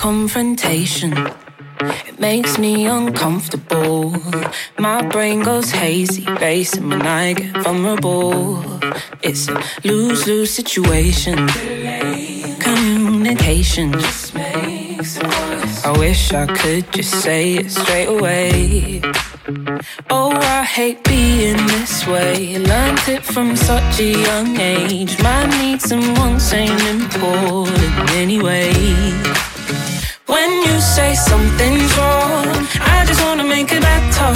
[0.00, 1.12] confrontation.
[2.08, 4.14] It makes me uncomfortable.
[4.78, 8.64] My brain goes hazy, racing when I get vulnerable.
[9.20, 11.36] It's a lose lose situation.
[12.60, 15.84] Communication just makes it worse.
[15.84, 19.02] I wish I could just say it straight away.
[20.08, 22.56] Oh, I hate being this way.
[22.56, 25.22] Learned it from such a young age.
[25.22, 28.72] My needs and wants ain't important anyway.
[31.00, 32.46] Say something's wrong,
[32.94, 34.32] I just wanna make it better.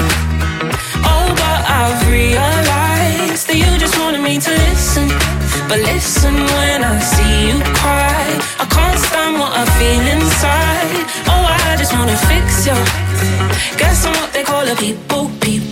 [1.13, 5.07] Oh, but I've realized that you just wanted me to listen.
[5.69, 8.25] But listen when I see you cry.
[8.63, 11.05] I can't stand what I feel inside.
[11.33, 12.79] Oh, I just wanna fix you.
[13.81, 15.64] Guess I'm what they call a people, people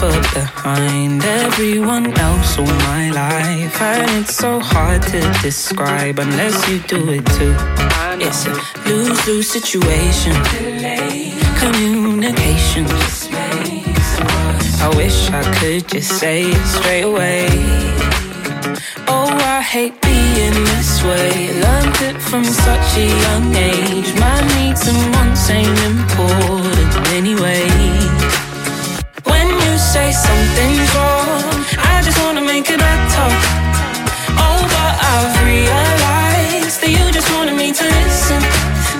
[0.00, 3.80] comfort behind everyone else all my life.
[3.82, 7.54] And it's so hard to describe unless you do it too.
[8.24, 8.54] It's a
[8.88, 10.34] lose lose situation.
[11.58, 12.86] Communication.
[14.82, 17.48] I wish I could just say it straight away.
[19.06, 21.52] Oh, I hate being this way.
[21.64, 24.10] Learned it from such a young age.
[24.18, 28.49] My needs and wants ain't important anyway.
[29.90, 33.28] Say something's wrong, I just wanna make it better.
[34.38, 38.40] Oh, but I've realized that you just wanted me to listen.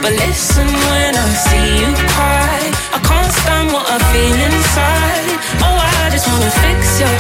[0.03, 2.59] But listen when I see you cry.
[2.91, 5.31] I can't stand what I feel inside.
[5.63, 7.13] Oh, I just wanna fix you.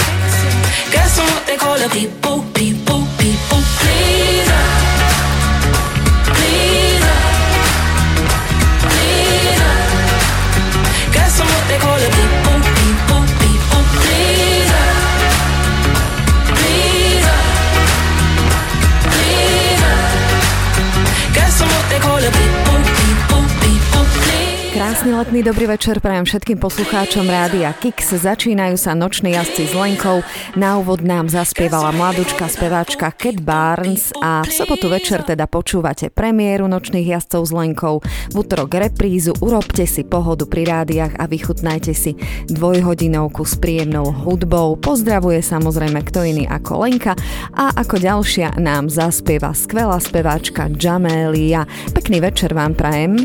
[0.90, 4.66] Guess I'm what they call a people, people, people pleaser.
[6.34, 7.18] Pleaser.
[8.82, 9.74] Pleaser.
[11.14, 12.39] Guess I'm what they call a people,
[24.70, 28.14] Krásny letný dobrý večer prajem všetkým poslucháčom Rádia Kix.
[28.14, 30.22] Začínajú sa noční jazdci s Lenkou.
[30.54, 36.70] Na úvod nám zaspievala mladučka speváčka Cat Barnes a v sobotu večer teda počúvate premiéru
[36.70, 37.98] nočných jazdcov s Lenkou.
[38.30, 42.14] V útorok reprízu urobte si pohodu pri rádiách a vychutnajte si
[42.46, 44.78] dvojhodinovku s príjemnou hudbou.
[44.78, 47.18] Pozdravuje samozrejme kto iný ako Lenka
[47.58, 51.66] a ako ďalšia nám zaspieva skvelá speváčka Jamelia.
[51.90, 53.18] Pekný večer vám prajem.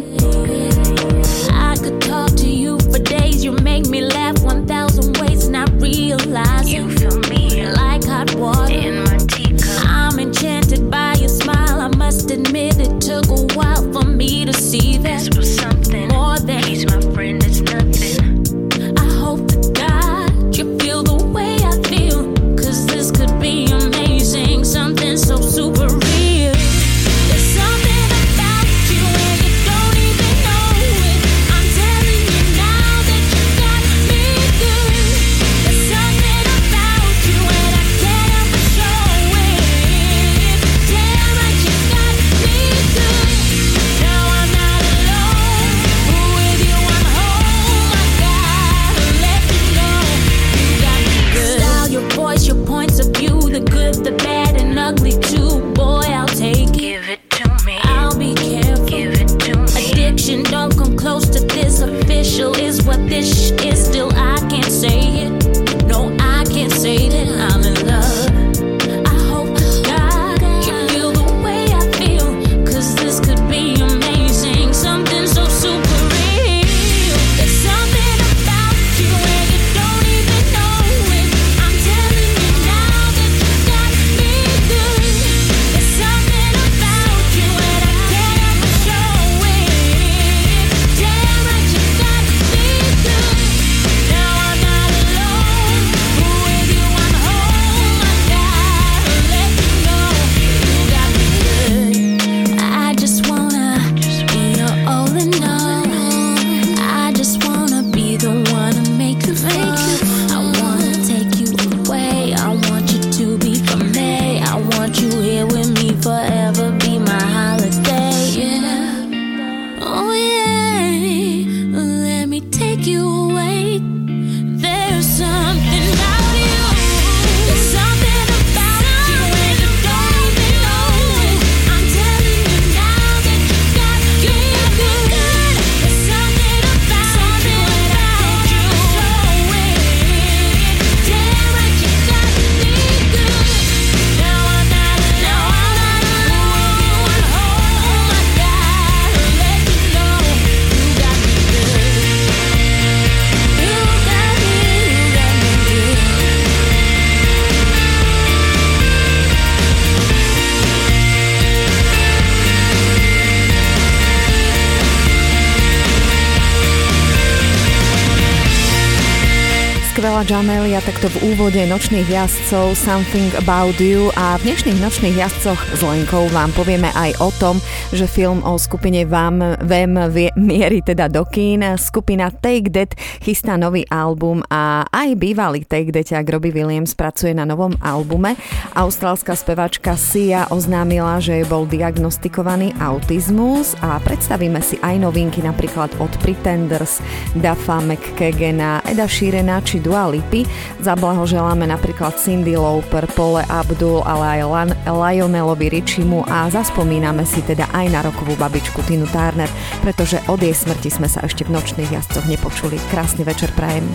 [171.26, 176.94] Úvode nočných jazdcov Something About You a v dnešných nočných jazdcoch s Lenkou vám povieme
[176.94, 177.58] aj o tom,
[177.90, 179.98] že film o skupine Vám Vem
[180.38, 181.66] mierí teda do kín.
[181.82, 182.94] Skupina Take That
[183.26, 188.34] chystá nový album a aj bývalý Take That Robbie Williams pracuje na novom albume.
[188.74, 196.10] Austrálska spevačka Sia oznámila, že bol diagnostikovaný autizmus a predstavíme si aj novinky napríklad od
[196.26, 197.06] Pretenders,
[197.38, 200.42] Dafa McKagena, Eda Sheerana či Dua Lipy.
[200.82, 207.86] Zablahoželáme napríklad Cindy Lauper, Pole Abdul, ale aj Lionelovi Richimu a zaspomíname si teda aj
[207.94, 209.50] na rokovú babičku Tinu Turner,
[209.86, 212.82] pretože od jej smrti sme sa ešte v nočných jazdcoch nepočuli.
[212.90, 213.86] Krásny večer prajem.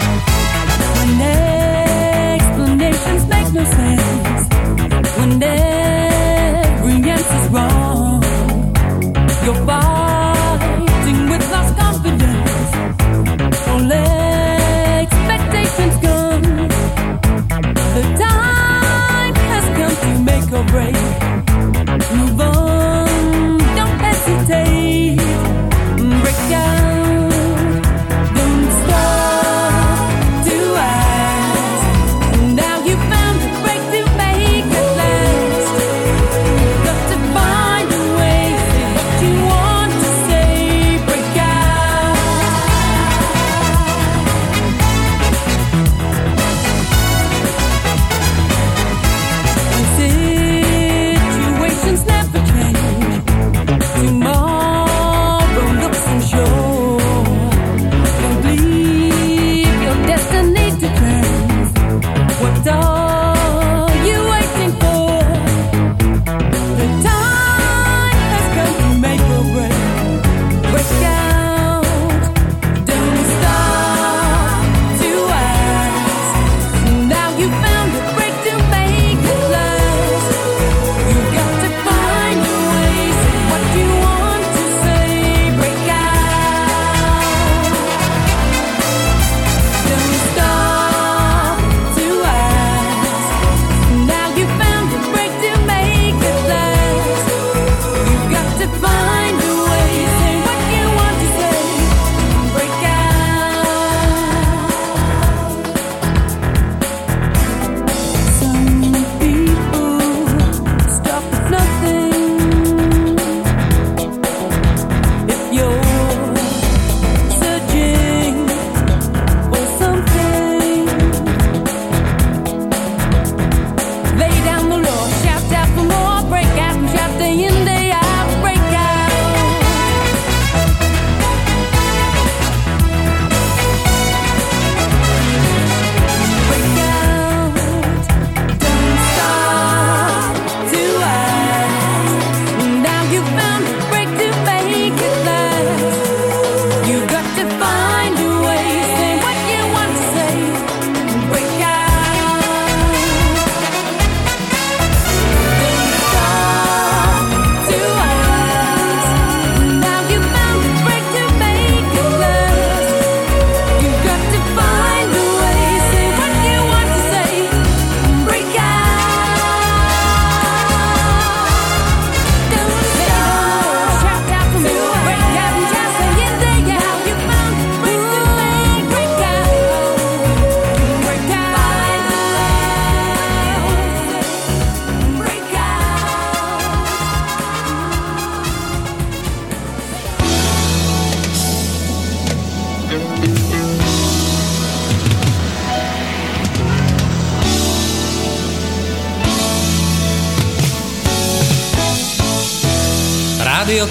[1.11, 1.21] When
[2.41, 3.65] explanations make no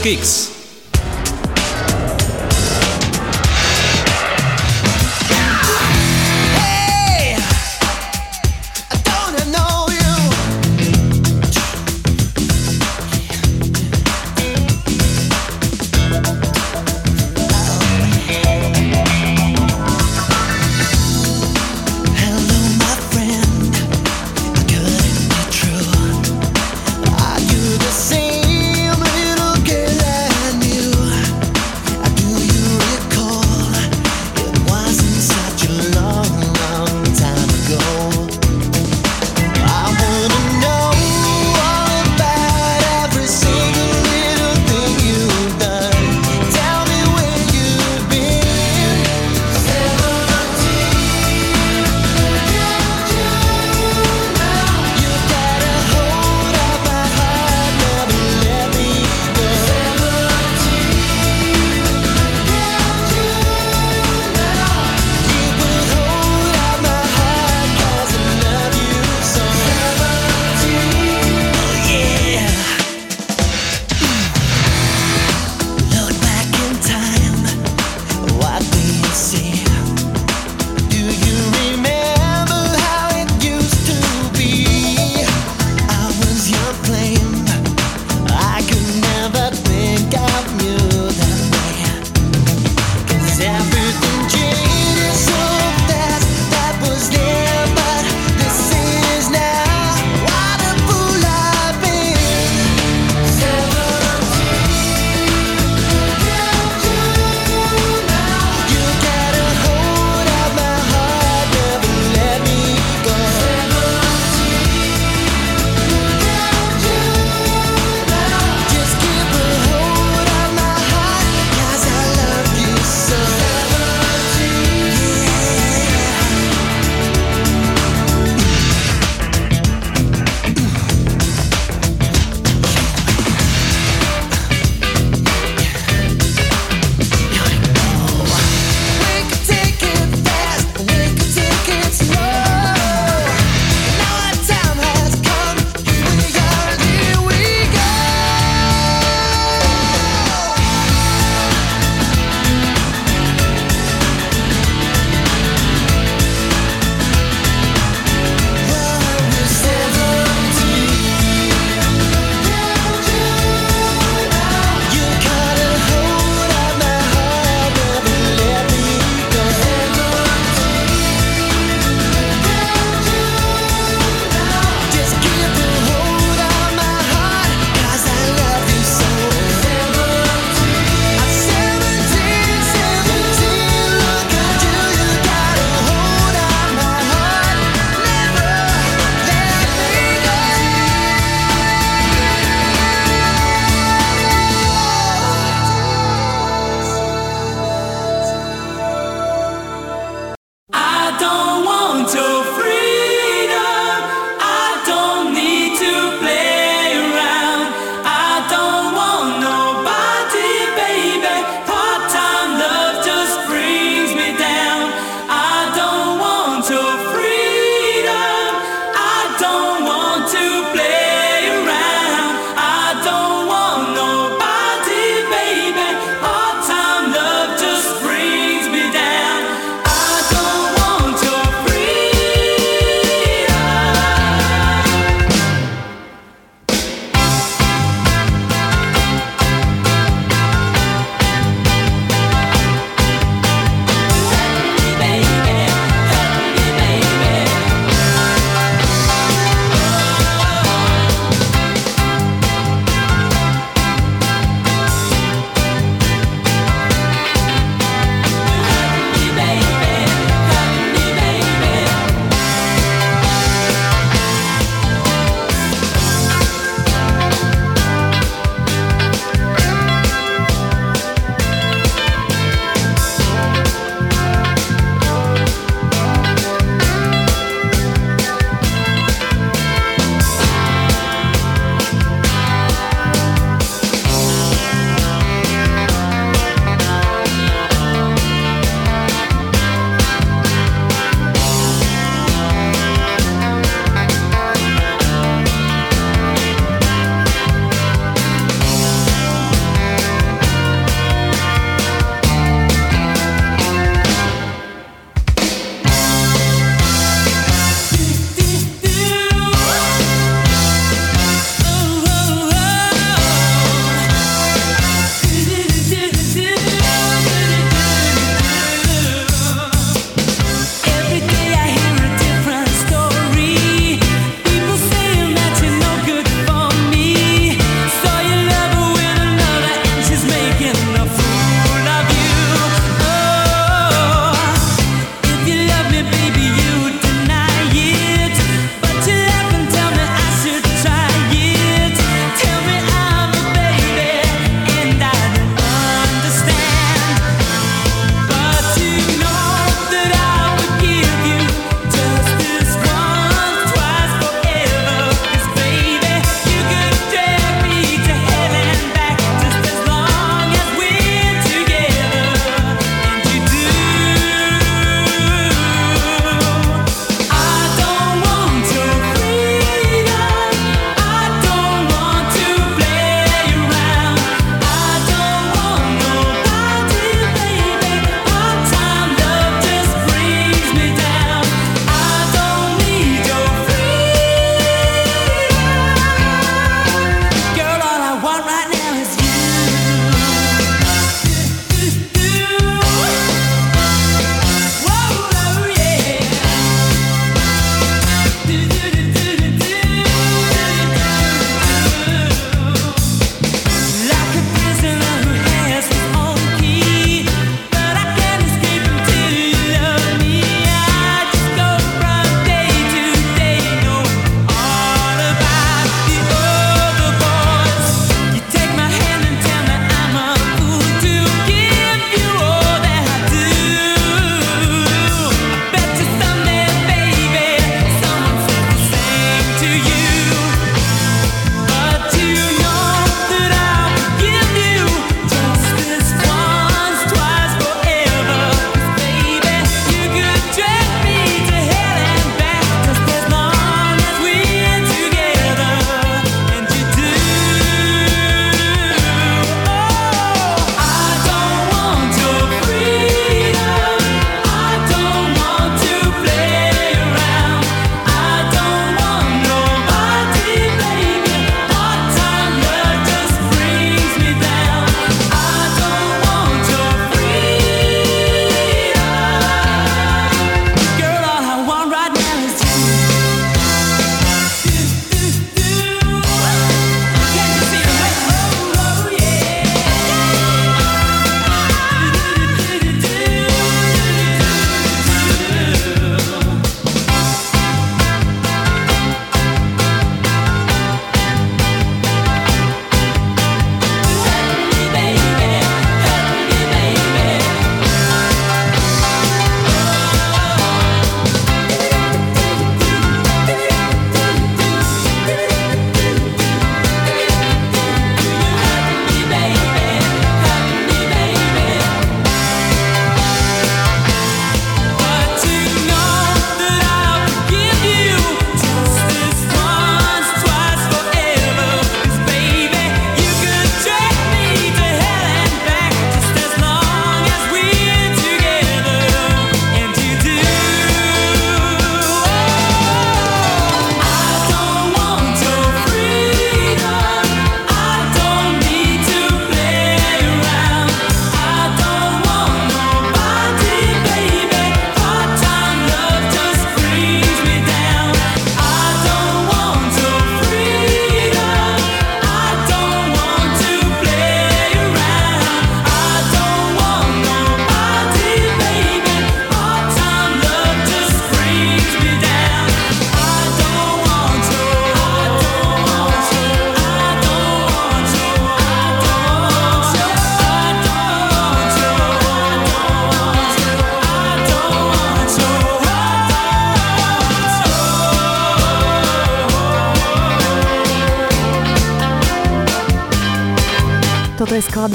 [0.09, 0.38] Pix.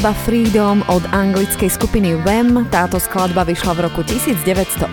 [0.04, 2.68] Skladba Freedom od anglickej skupiny Wem.
[2.68, 4.84] Táto skladba vyšla v roku 1984,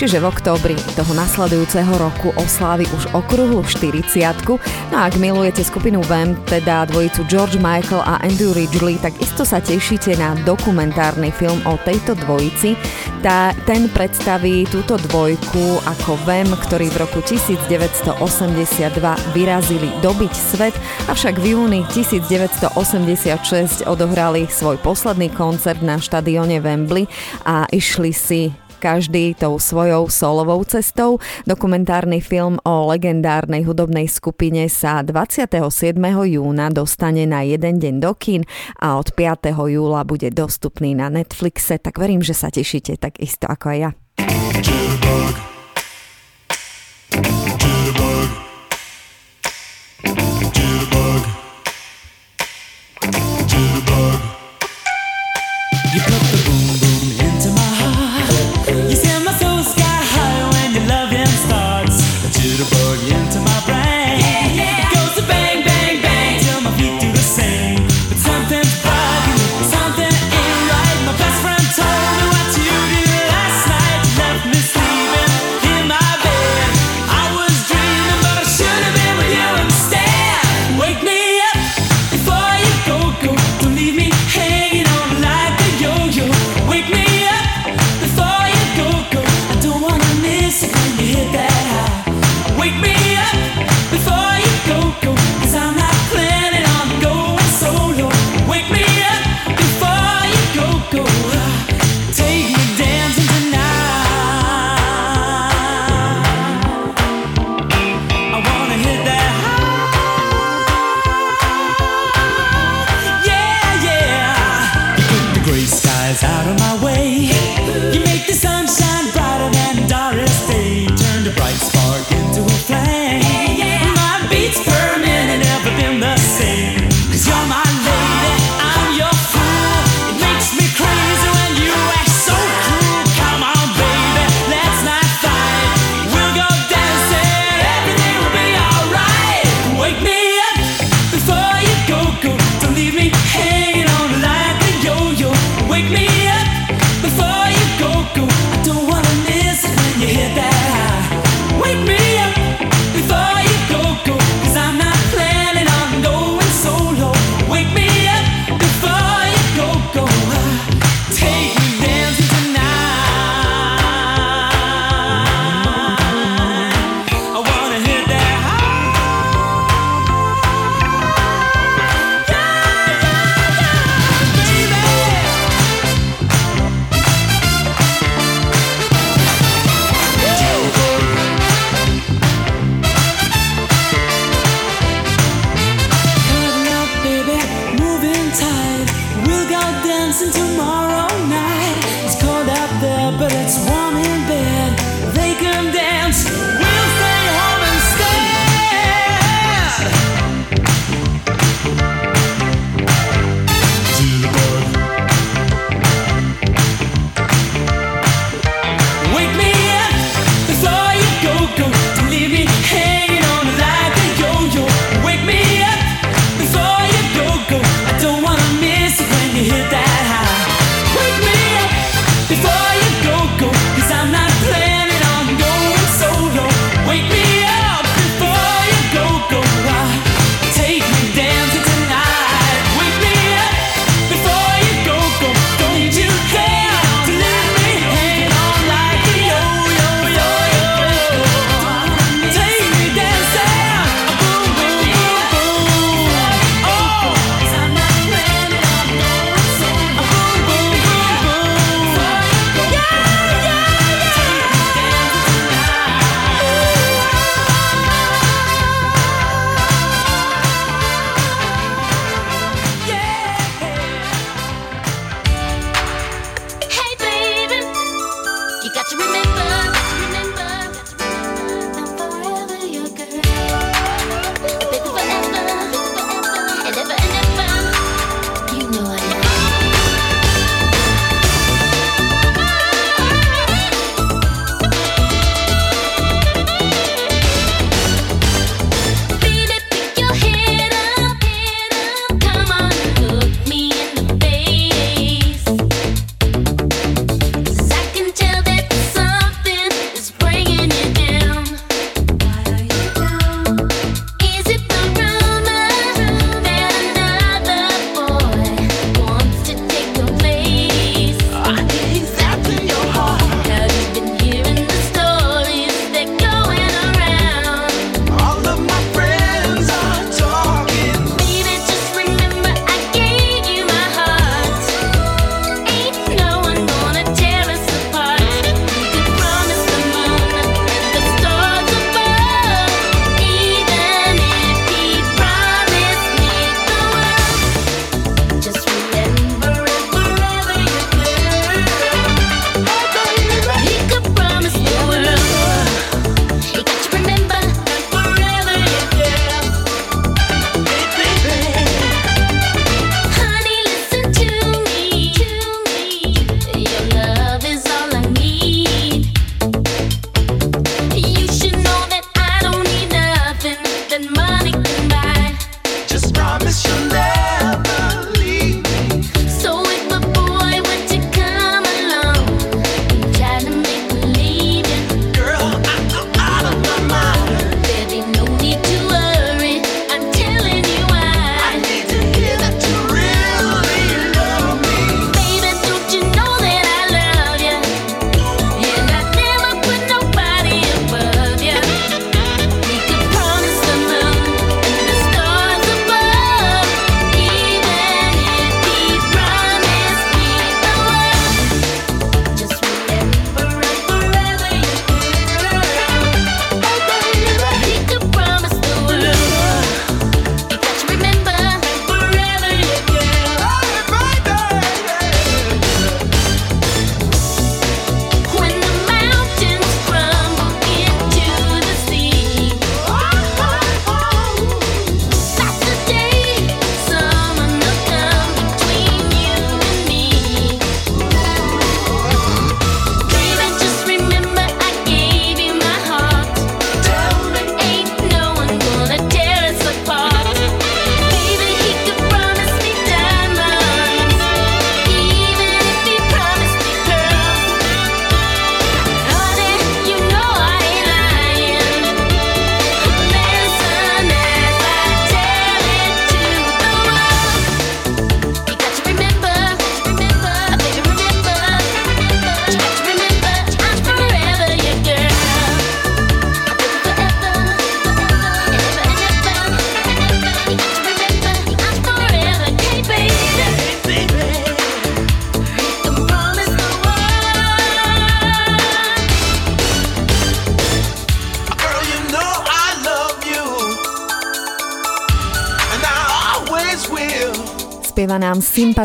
[0.00, 4.48] čiže v októbri toho nasledujúceho roku oslávi už okruhlu 40.
[4.88, 9.44] No a ak milujete skupinu Wem, teda dvojicu George Michael a Andrew Ridgely, tak isto
[9.44, 12.80] sa tešíte na dokumentárny film o tejto dvojici.
[13.26, 18.22] Tá, ten predstaví túto dvojku ako Wem, ktorý v roku 1982
[19.34, 20.70] vyrazili dobiť svet,
[21.10, 27.10] avšak v júni 1986 odohrali svoj posledný koncert na štadióne Wembley
[27.42, 31.18] a išli si každý tou svojou solovou cestou.
[31.48, 35.96] Dokumentárny film o legendárnej hudobnej skupine sa 27.
[36.30, 38.42] júna dostane na jeden deň do kín
[38.78, 39.50] a od 5.
[39.50, 43.90] júla bude dostupný na Netflixe, tak verím, že sa tešíte tak isto ako aj ja.
[44.16, 45.55] zaspieva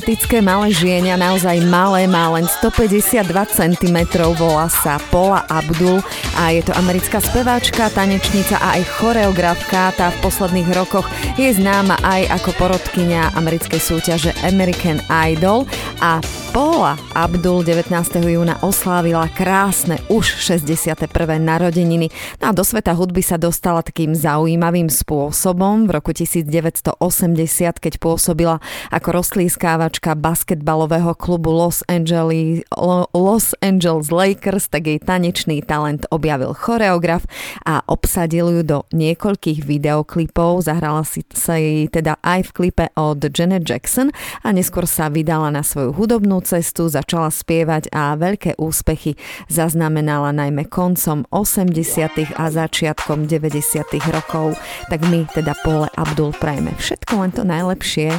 [0.02, 3.22] sympatické malé žienia, naozaj malé, má len 152
[3.54, 3.98] cm,
[4.34, 6.02] volá sa Paula Abdul
[6.42, 9.94] a je to americká speváčka, tanečnica a aj choreografka.
[9.94, 11.06] Tá v posledných rokoch
[11.38, 15.70] je známa aj ako porodkynia americkej súťaže American Idol
[16.02, 16.18] a
[16.52, 17.96] Paula Abdul 19.
[18.28, 21.08] júna oslávila krásne už 61.
[21.40, 22.12] narodeniny.
[22.44, 25.88] No a do sveta hudby sa dostala takým zaujímavým spôsobom.
[25.88, 27.00] V roku 1980,
[27.80, 28.60] keď pôsobila
[28.92, 32.68] ako rozklískávačka basketbalového klubu Los Angeles,
[33.16, 37.24] Los Angeles Lakers, tak jej tanečný talent objavil choreograf
[37.64, 40.68] a obsadil ju do niekoľkých videoklipov.
[40.68, 44.12] Zahrala si sa jej teda aj v klipe od Janet Jackson
[44.44, 49.16] a neskôr sa vydala na svoju hudobnú cestu, začala spievať a veľké úspechy
[49.48, 52.36] zaznamenala najmä koncom 80.
[52.36, 53.62] a začiatkom 90.
[54.12, 54.58] rokov.
[54.90, 58.10] Tak my teda Pole Abdul prajeme všetko len to najlepšie.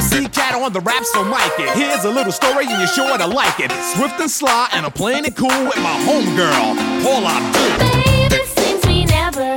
[0.00, 1.68] MC Cat on the rap, so mic it.
[1.76, 3.70] Here's a little story and you're sure to like it.
[3.92, 7.70] Swift and sly, and I'm playing it cool with my homegirl, Paula Abdul.
[7.84, 9.56] Baby, seems we never,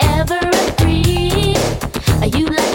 [0.00, 1.56] ever agree.
[2.38, 2.71] You like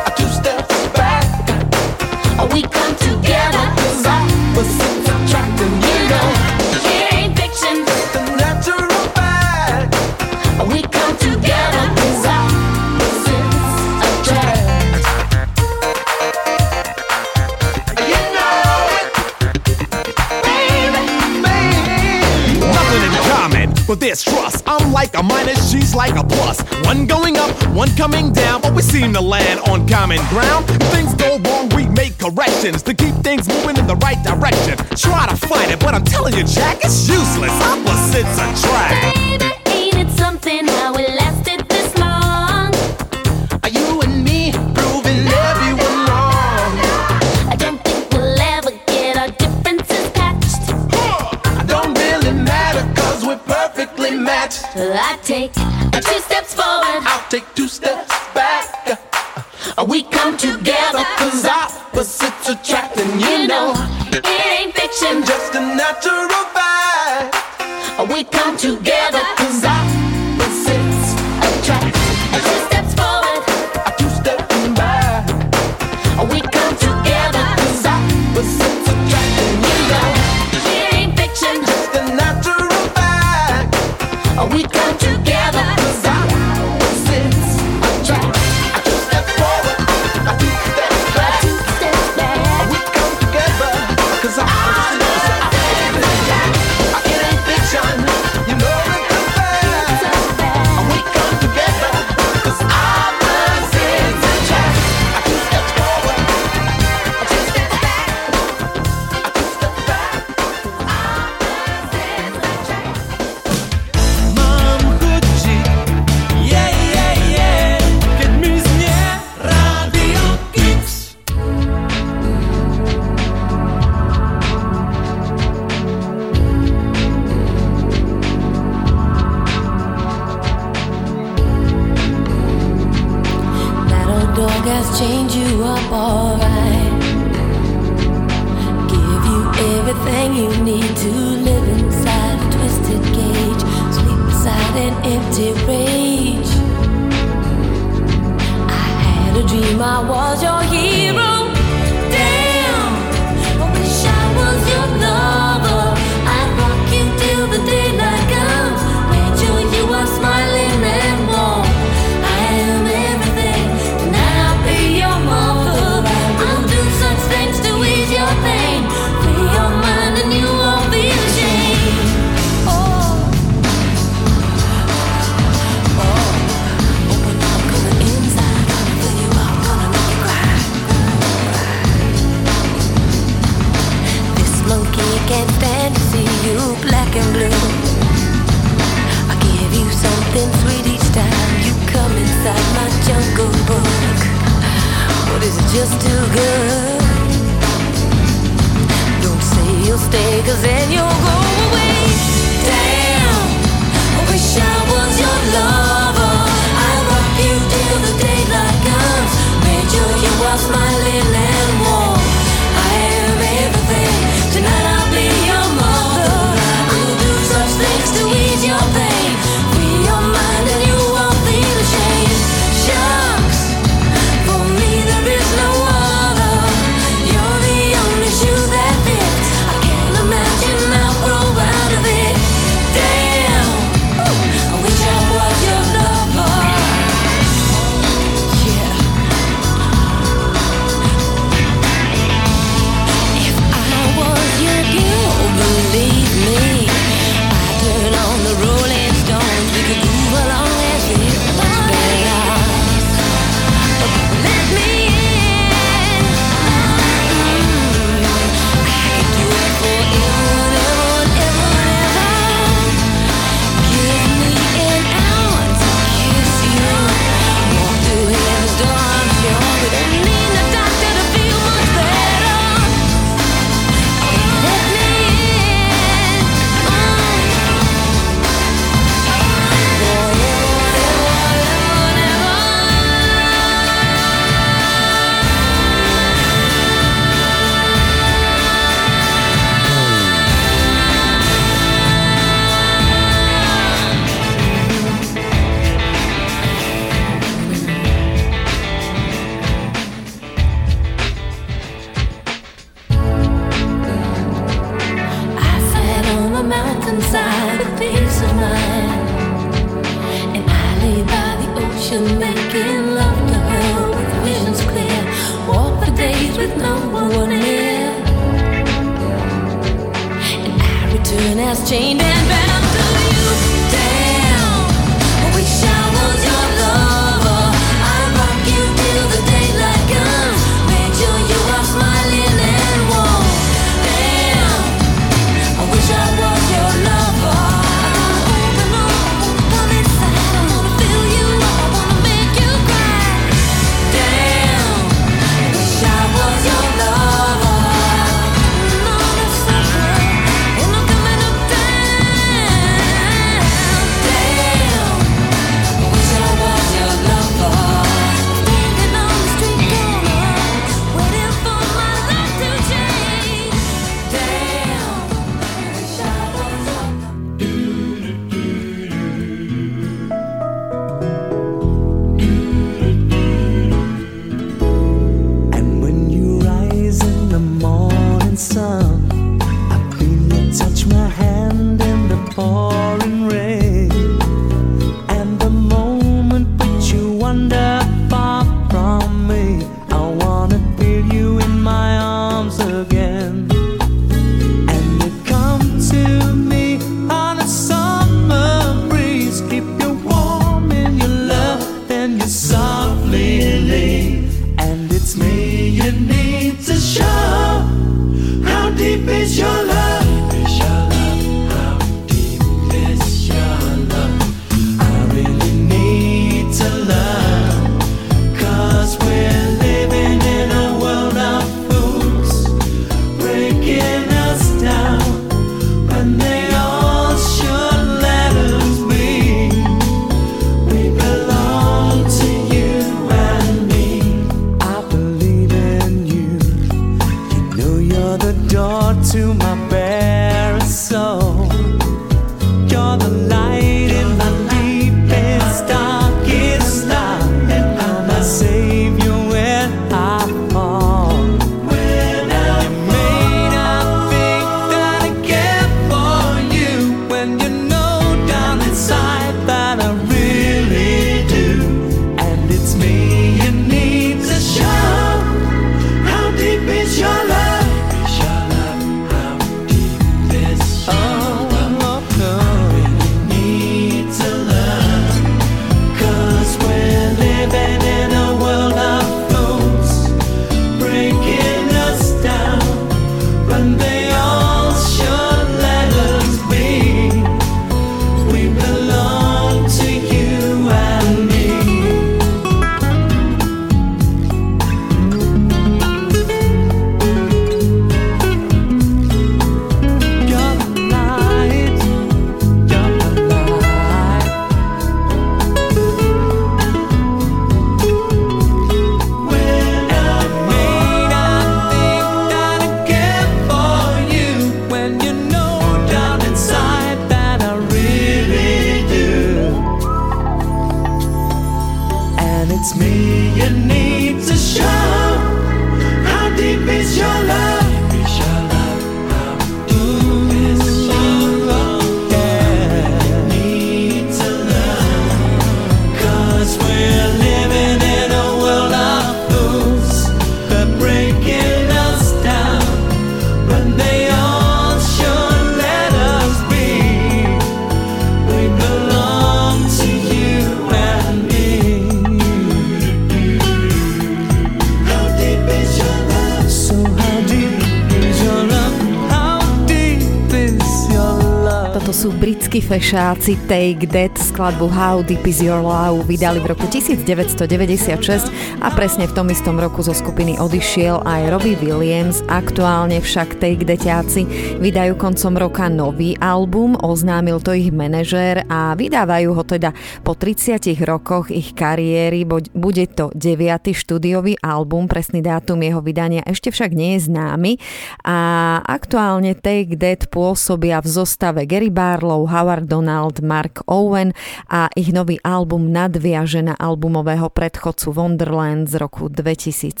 [563.12, 568.48] fešáci Take That skladbu How Deep Is Your Love vydali v roku 1996
[568.80, 572.40] a presne v tom istom roku zo skupiny odišiel aj Robbie Williams.
[572.48, 574.48] Aktuálne však Take Thatáci
[574.80, 579.92] vydajú koncom roka nový album, oznámil to ich manažér a vydávajú ho teda
[580.32, 582.48] po 30 rokoch ich kariéry.
[582.48, 583.92] Bude to 9.
[583.92, 587.76] štúdiový album, presný dátum jeho vydania ešte však nie je známy
[588.24, 588.36] a
[588.80, 594.32] aktuálne Take That pôsobia v zostave Gary Barlow, Howard Donald, Mark Owen
[594.72, 600.00] a ich nový album nadviaže na albumového predchodcu Wonderland z roku 2017.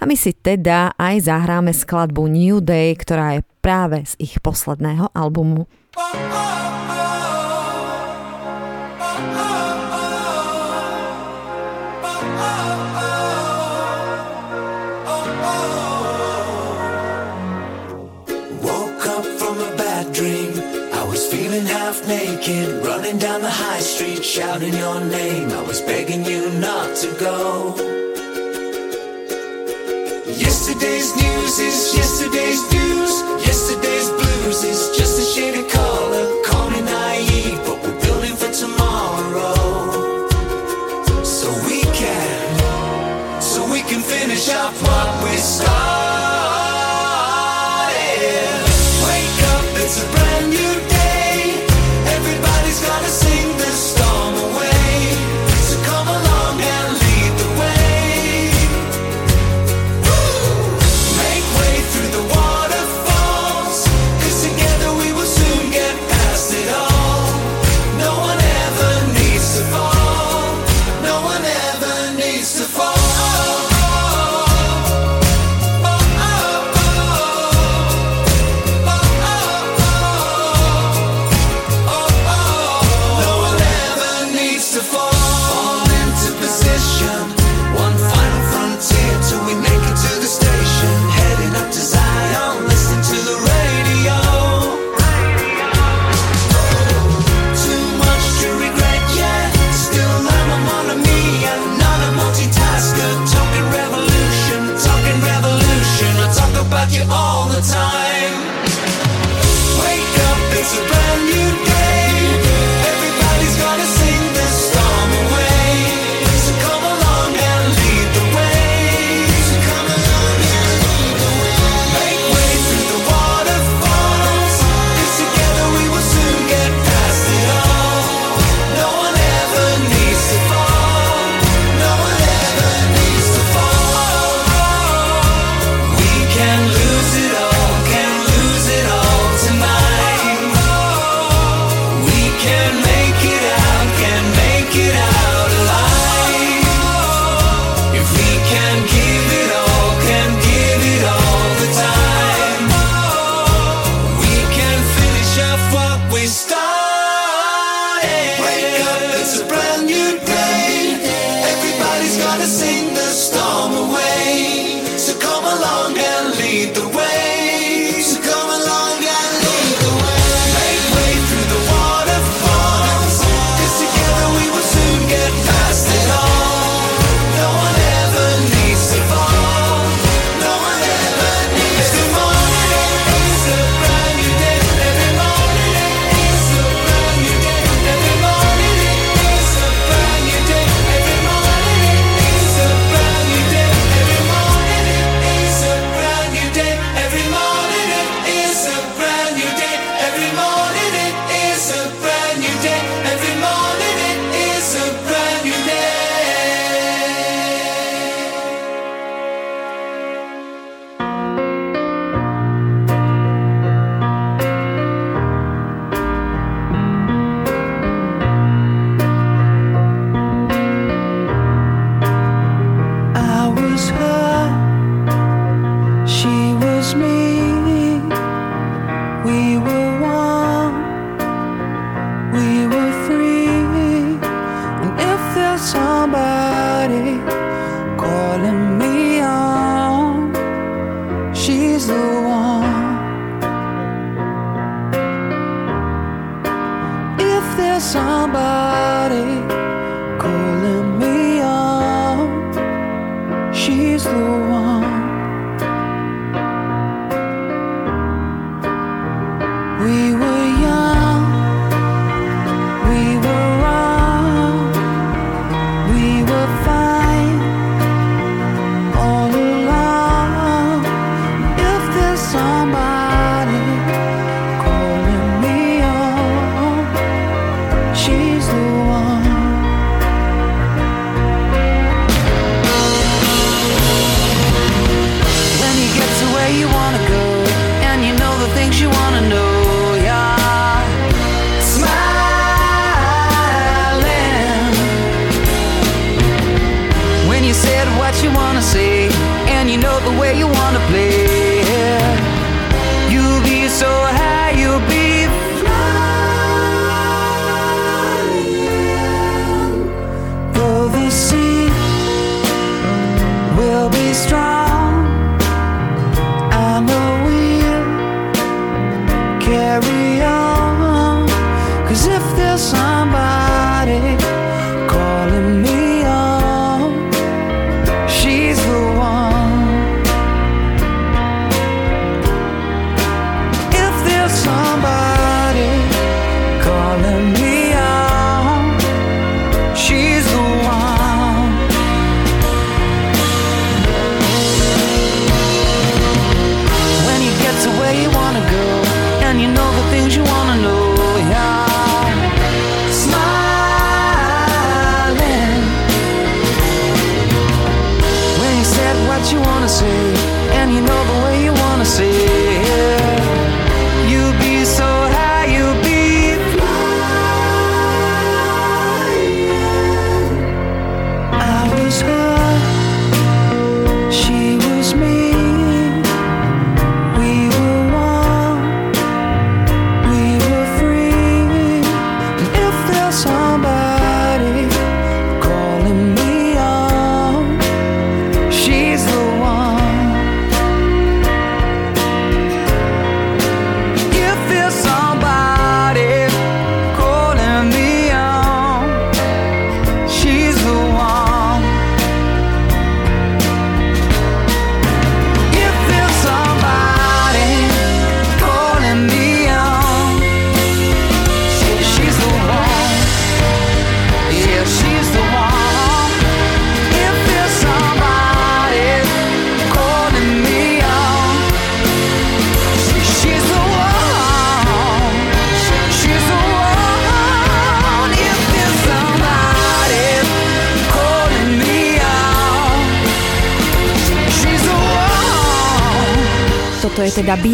[0.00, 5.12] A my si teda aj zahráme skladbu New Day, ktorá je práve z ich posledného
[5.12, 5.68] albumu.
[5.92, 6.00] Oh,
[6.32, 6.75] oh.
[22.82, 25.50] Running down the high street, shouting your name.
[25.50, 27.74] I was begging you not to go.
[30.26, 33.12] Yesterday's news is yesterday's news.
[33.46, 35.15] Yesterday's blues is just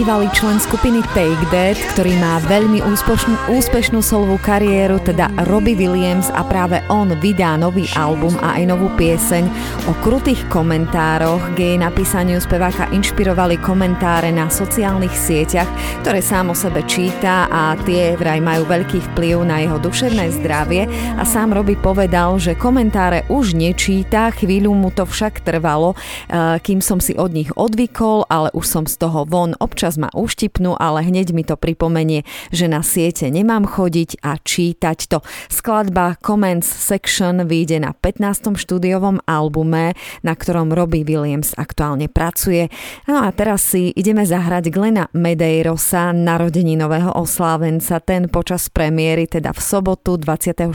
[0.03, 6.27] bývalý člen skupiny Take That, ktorý má veľmi úspešnú, úspešnú solovú kariéru, teda Robbie Williams
[6.35, 9.47] a práve on vydá nový album a aj novú pieseň
[9.87, 11.55] o krutých komentároch.
[11.55, 15.71] K jej napísaniu speváka inšpirovali komentáre na sociálnych sieťach,
[16.03, 20.91] ktoré sám o sebe číta a tie vraj majú veľký vplyv na jeho duševné zdravie
[21.15, 26.83] a sám Robbie povedal, že komentáre už nečíta, chvíľu mu to však trvalo, eh, kým
[26.83, 29.55] som si od nich odvykol, ale už som z toho von.
[29.63, 35.09] Občas ma uštipnú, ale hneď mi to pripomenie, že na siete nemám chodiť a čítať
[35.09, 35.25] to.
[35.49, 38.53] Skladba Comments Section vyjde na 15.
[38.53, 42.69] štúdiovom albume, na ktorom Robbie Williams aktuálne pracuje.
[43.09, 47.97] No a teraz si ideme zahrať Glena Medeirosa, narodeninového oslávenca.
[48.05, 50.69] Ten počas premiéry, teda v sobotu 24.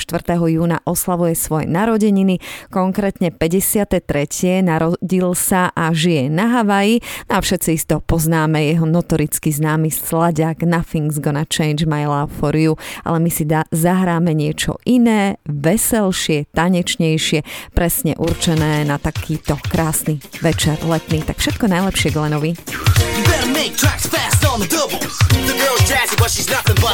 [0.49, 2.41] júna oslavuje svoje narodeniny,
[2.73, 4.65] konkrétne 53.
[4.65, 11.19] Narodil sa a žije na Havaji a všetci isto poznáme jeho notoricky známy sladiak Nothing's
[11.19, 17.43] Gonna Change My Love For You, ale my si da, zahráme niečo iné, veselšie, tanečnejšie,
[17.71, 21.23] presne určené na takýto krásny večer letný.
[21.23, 22.55] Tak všetko najlepšie Glenovi.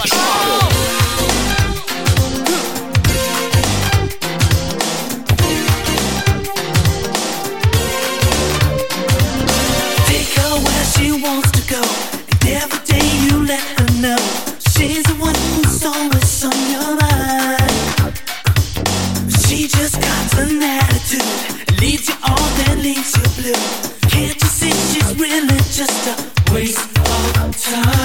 [0.05, 1.02] You.
[25.85, 26.97] just a waste
[27.39, 28.02] of time.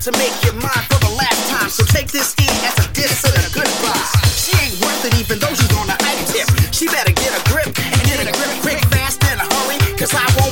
[0.00, 1.68] to make your mind for the last time.
[1.68, 4.00] So take this in as a diss and a goodbye.
[4.32, 6.48] She ain't worth it even though she's on the ice tip.
[6.72, 9.76] She better get a grip and get a grip quick, fast, in a hurry.
[10.00, 10.49] Cause I won't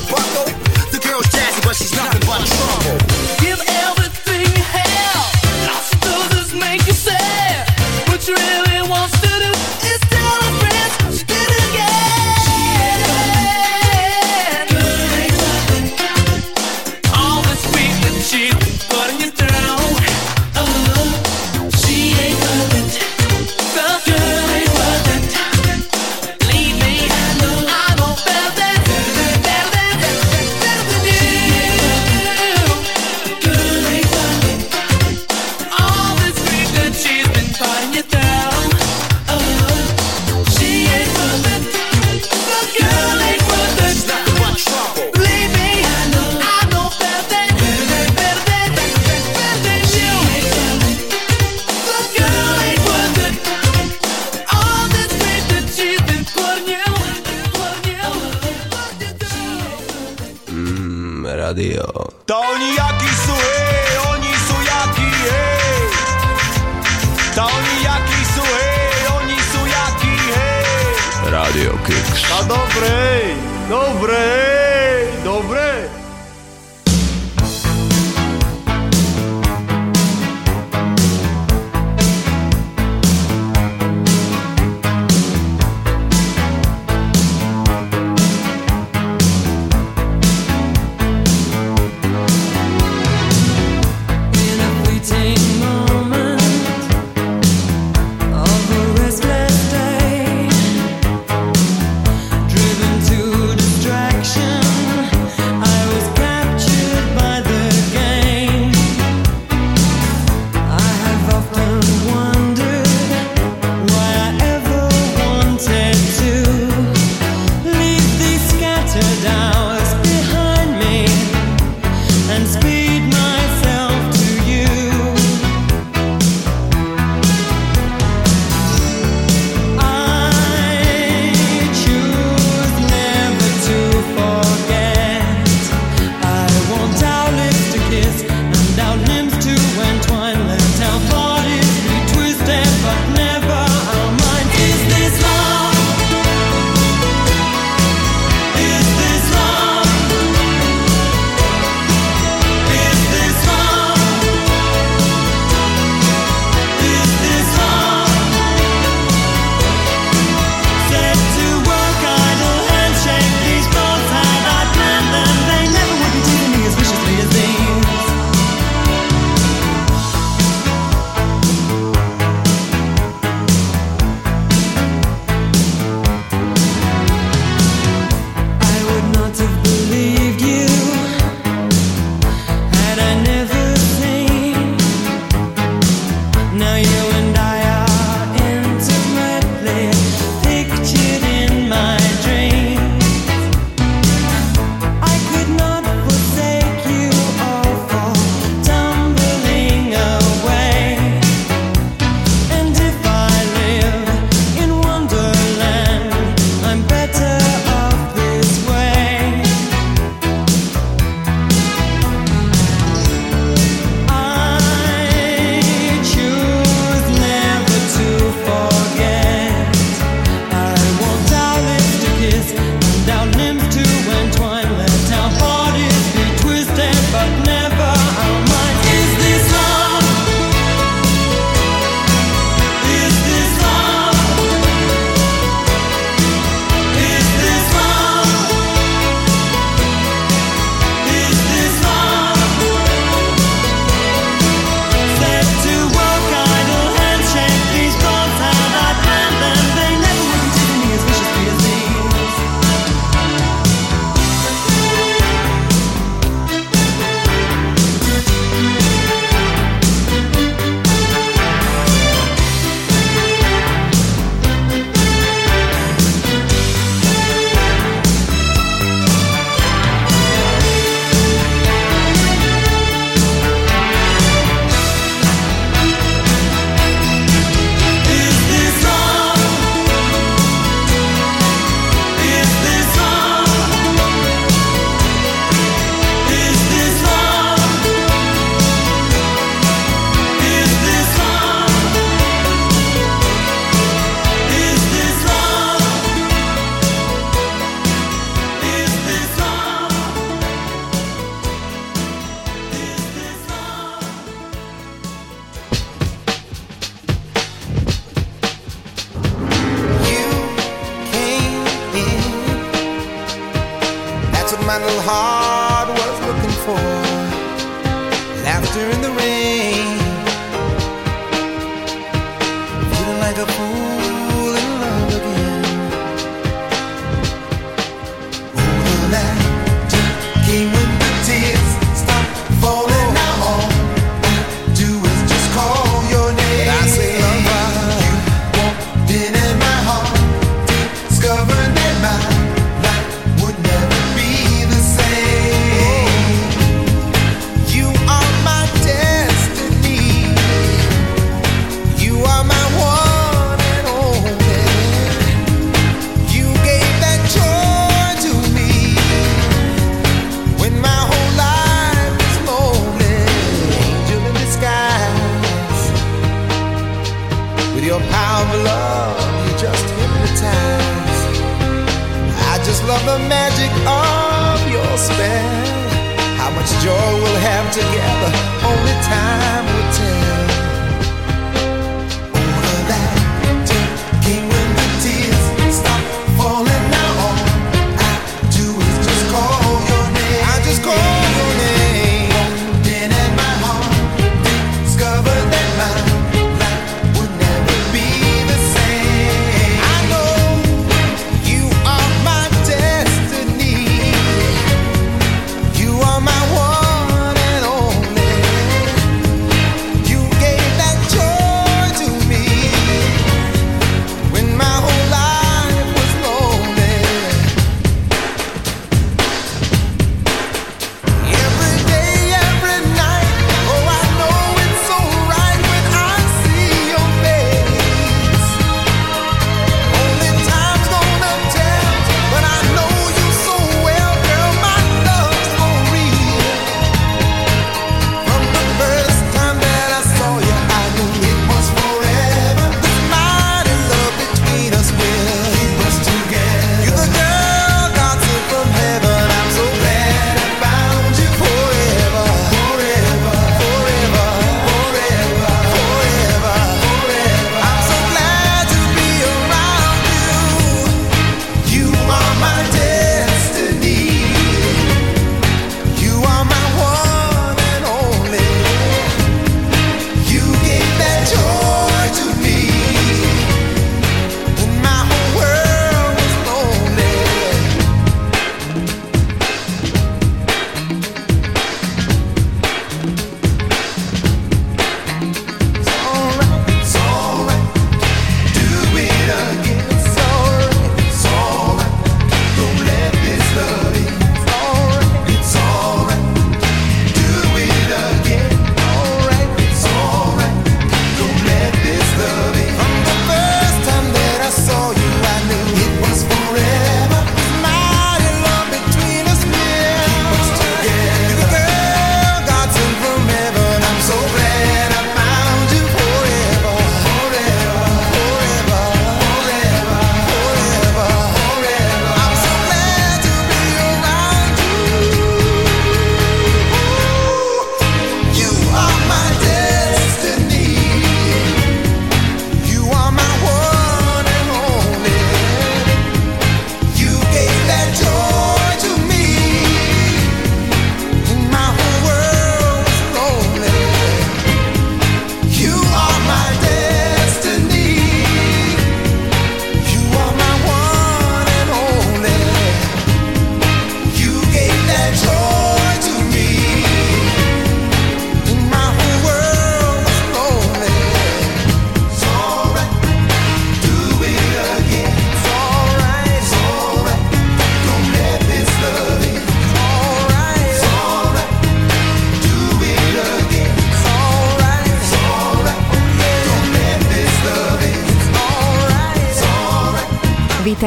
[72.49, 73.35] dobrei,
[73.69, 74.38] dobrei.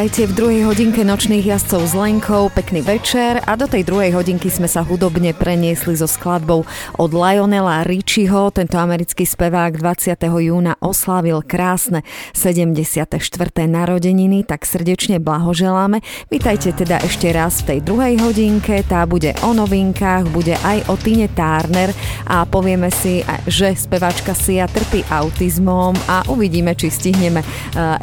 [0.02, 2.50] Vítajte v druhej hodinke nočných jazdcov s Lenkou.
[2.50, 6.66] Pekný večer a do tej druhej hodinky sme sa hudobne preniesli so skladbou
[6.98, 8.52] od Lionela Rich Aviciiho.
[8.52, 10.20] Tento americký spevák 20.
[10.20, 12.04] júna oslávil krásne
[12.36, 13.08] 74.
[13.64, 16.04] narodeniny, tak srdečne blahoželáme.
[16.28, 21.00] Vítajte teda ešte raz v tej druhej hodinke, tá bude o novinkách, bude aj o
[21.00, 21.96] Tine Turner
[22.28, 27.46] a povieme si, že speváčka Sia trpí autizmom a uvidíme, či stihneme e,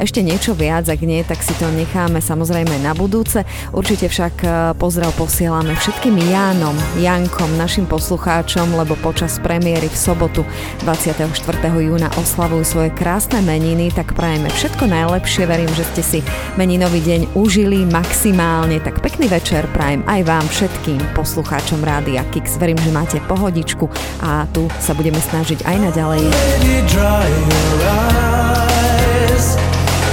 [0.02, 3.46] ešte niečo viac, ak nie, tak si to necháme samozrejme na budúce.
[3.70, 10.48] Určite však e, pozdrav posielame všetkým Jánom, Jankom, našim poslucháčom, lebo počas premiéry v sobotu
[10.80, 11.28] 24.
[11.76, 16.18] júna oslavujú svoje krásne meniny, tak prajeme všetko najlepšie, verím, že ste si
[16.56, 22.56] meninový deň užili maximálne, tak pekný večer prajem aj vám všetkým poslucháčom Rádia Kix.
[22.56, 23.84] Verím, že máte pohodičku
[24.24, 26.24] a tu sa budeme snažiť aj naďalej.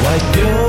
[0.07, 0.66] Wipe your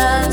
[0.00, 0.29] none.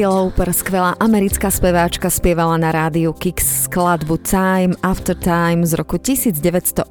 [0.00, 6.00] Cindy Lauper, skvelá americká speváčka, spievala na rádiu Kix skladbu Time After Time z roku
[6.00, 6.88] 1983,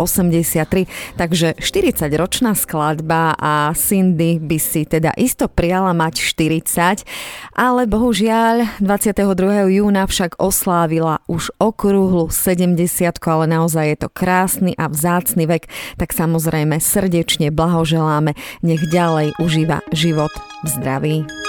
[1.18, 7.02] takže 40-ročná skladba a Cindy by si teda isto prijala mať 40,
[7.58, 9.26] ale bohužiaľ 22.
[9.74, 12.78] júna však oslávila už okrúhlu 70,
[13.26, 15.66] ale naozaj je to krásny a vzácny vek,
[15.98, 20.30] tak samozrejme srdečne blahoželáme, nech ďalej užíva život
[20.62, 21.49] v zdraví.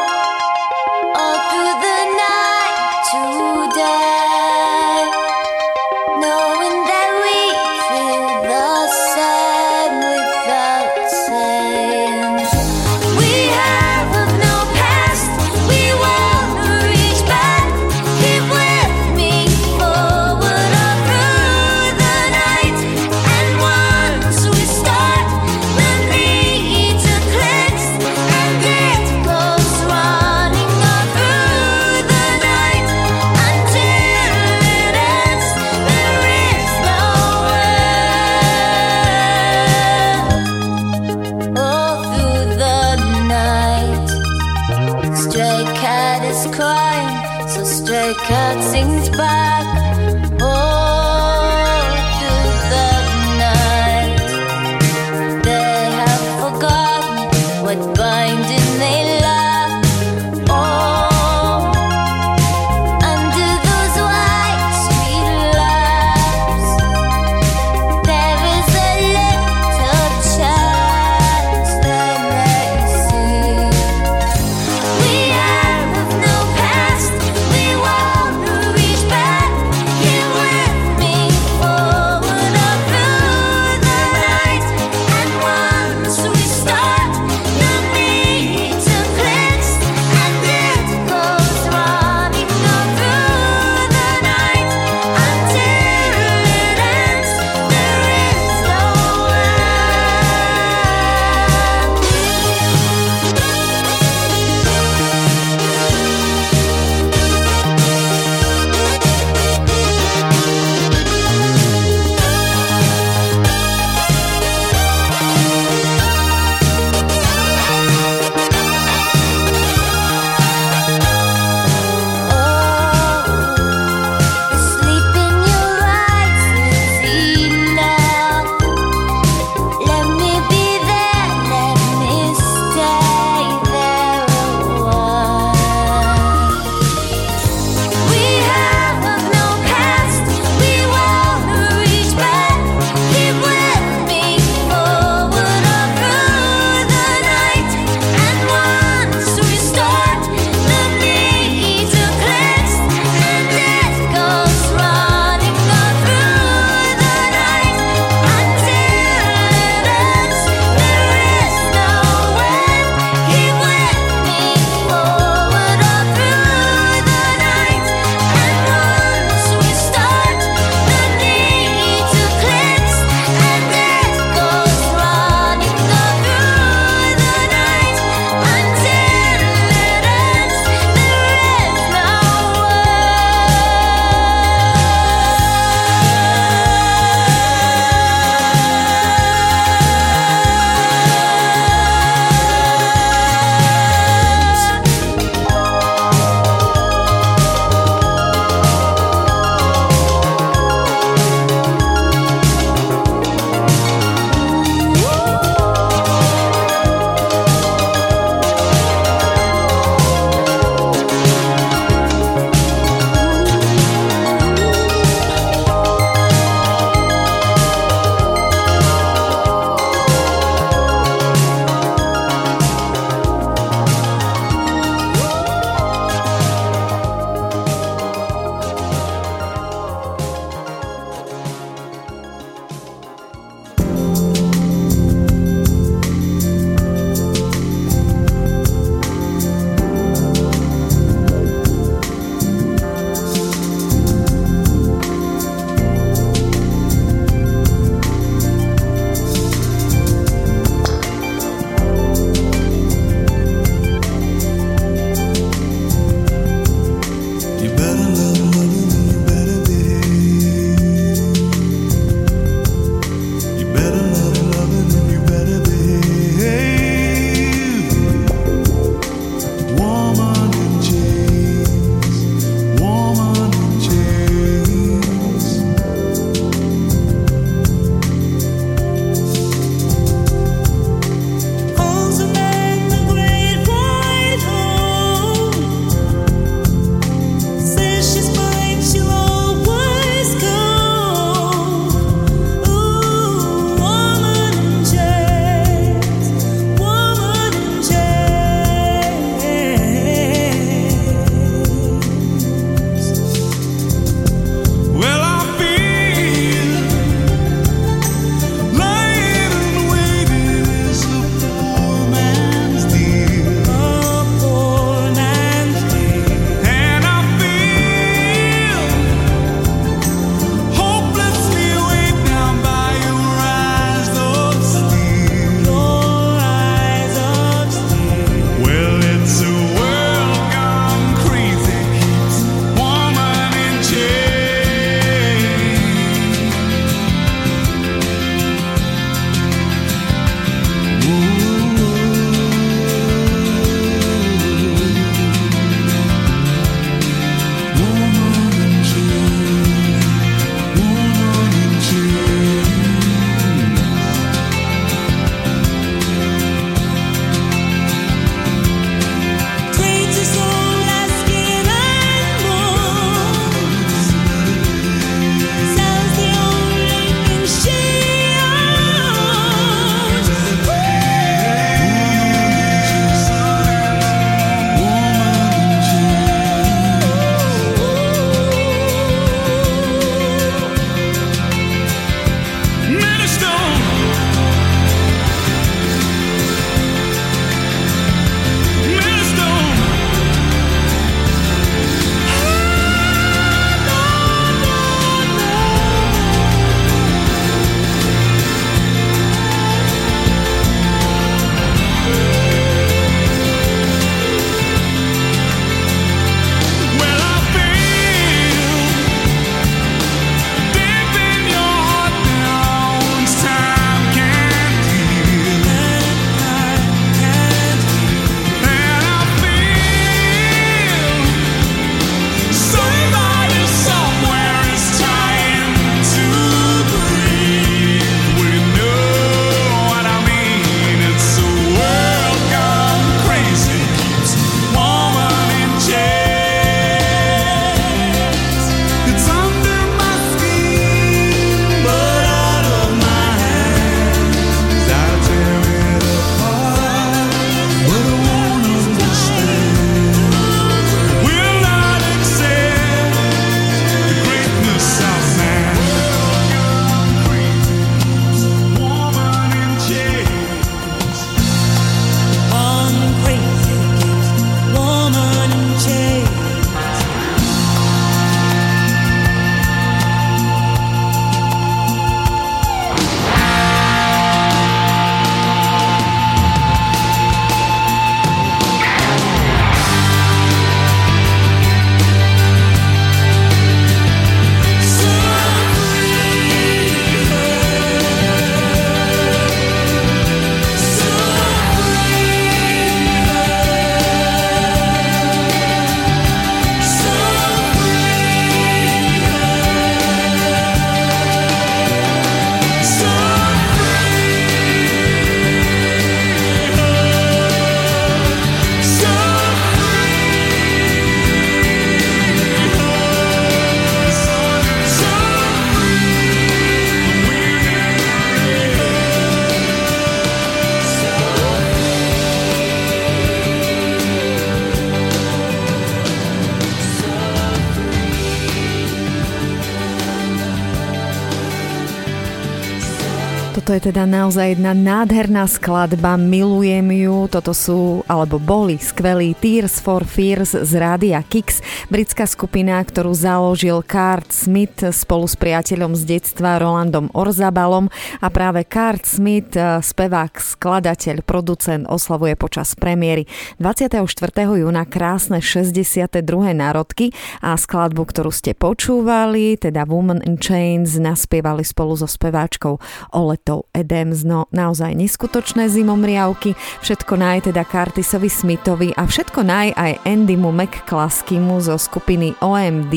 [533.71, 537.31] Toto je teda naozaj jedna nádherná skladba, milujem ju.
[537.31, 543.79] Toto sú, alebo boli skvelí Tears for Fears z rádia Kix, britská skupina, ktorú založil
[543.87, 547.87] Cart Smith spolu s priateľom z detstva Rolandom Orzabalom
[548.19, 553.23] a práve Cart Smith, eh, spevák, skladateľ, producent, oslavuje počas premiéry
[553.55, 554.59] 24.
[554.59, 556.51] júna krásne 62.
[556.51, 562.75] národky a skladbu, ktorú ste počúvali, teda Woman in Chains, naspievali spolu so speváčkou
[563.15, 564.25] Oletou Adams.
[564.25, 571.61] No naozaj neskutočné zimomriavky, všetko naj teda Curtisovi Smithovi a všetko naj aj Andymu McClaskymu
[571.61, 572.95] zo skupiny OMD,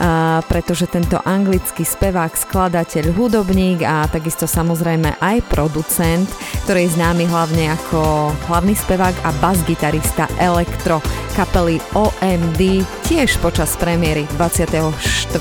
[0.00, 6.28] a pretože tento anglický spevák, skladateľ, hudobník a takisto samozrejme aj producent,
[6.64, 11.02] ktorý je známy hlavne ako hlavný spevák a bas-gitarista Elektro
[11.38, 15.32] kapely OMD tiež počas premiéry 24.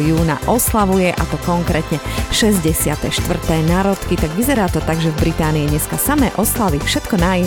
[0.00, 1.98] júna oslavuje a to konkrétne
[2.30, 3.10] 64.
[4.02, 7.46] národky, tak vyzerá to tak, že v Británii dneska samé oslavy, všetko naj.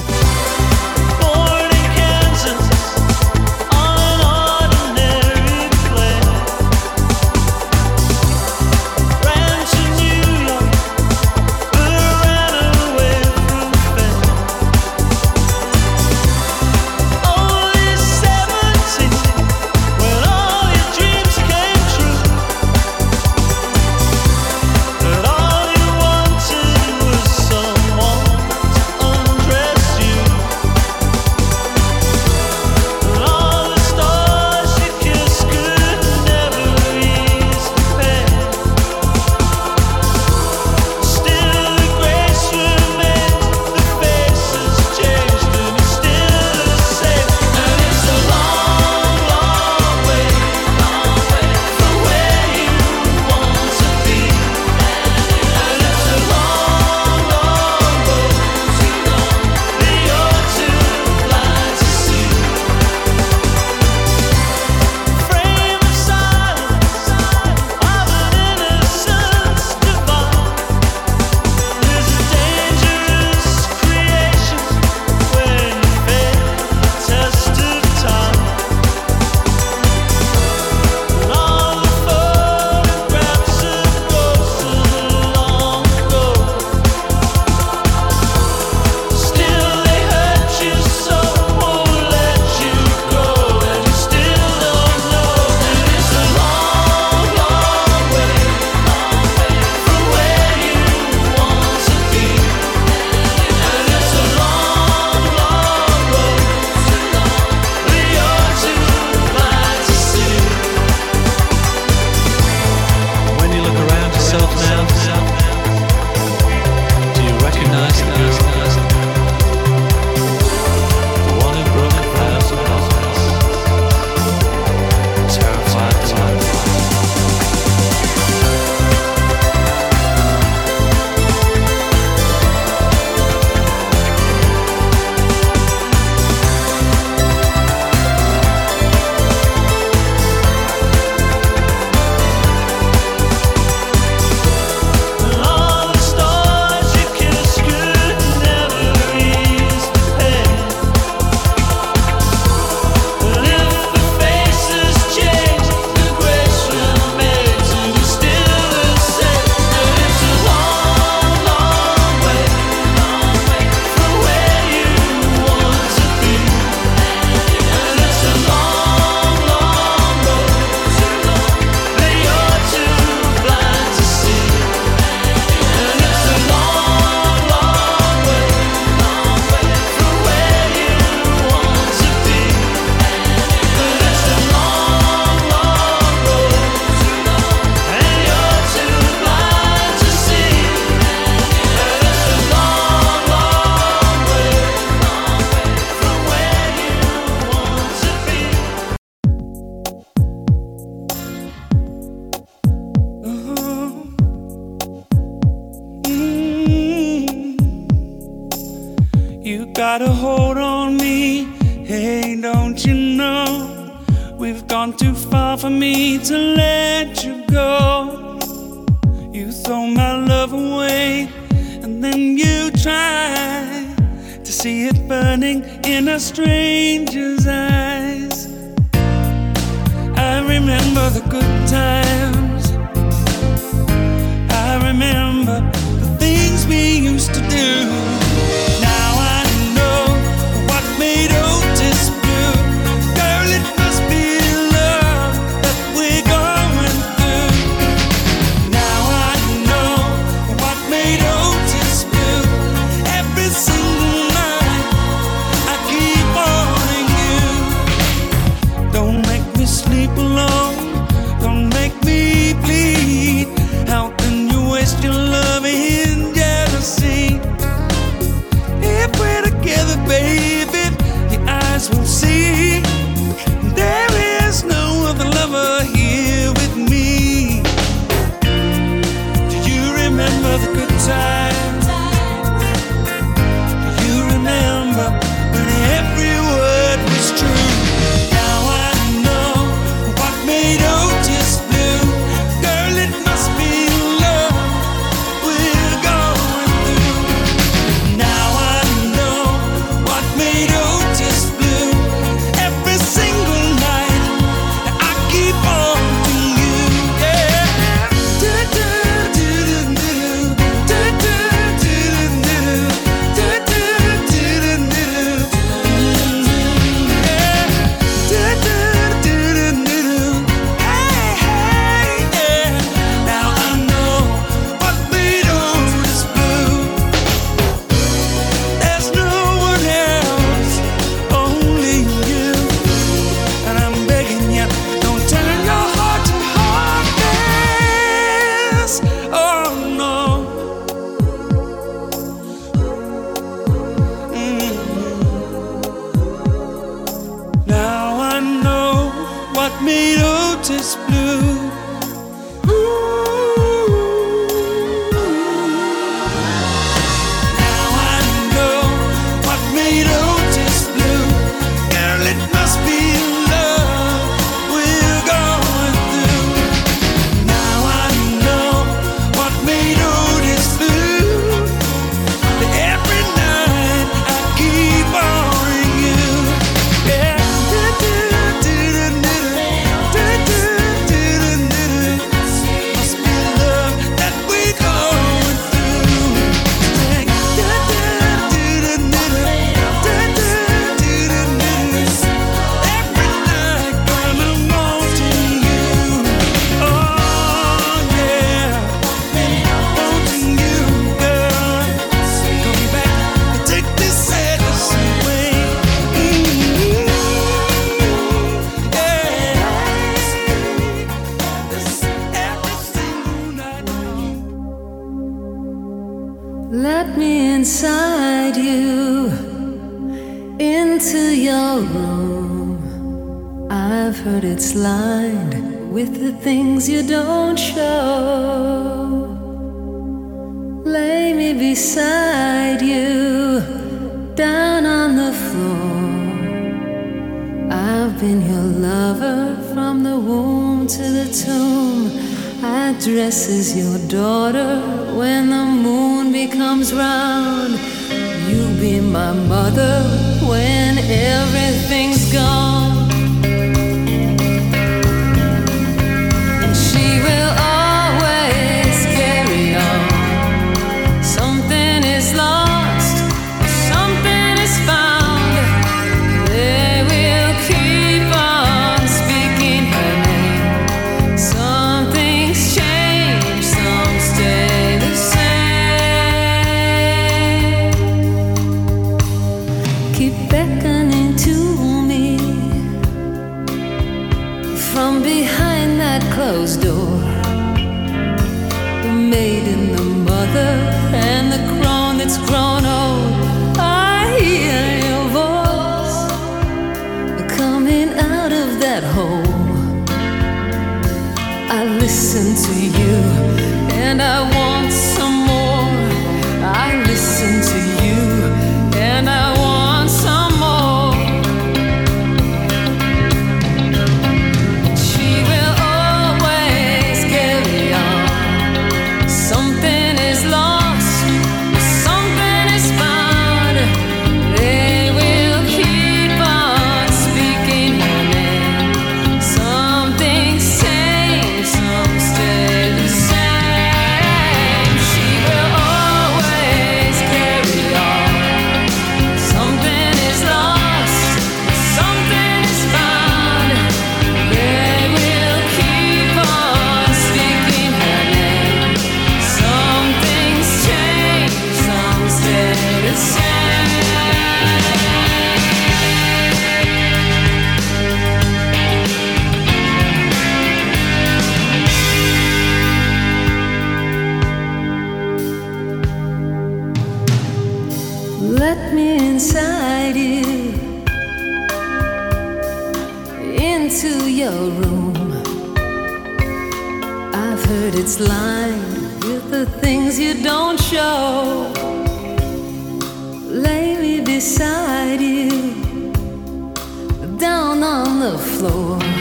[588.45, 589.14] Floor.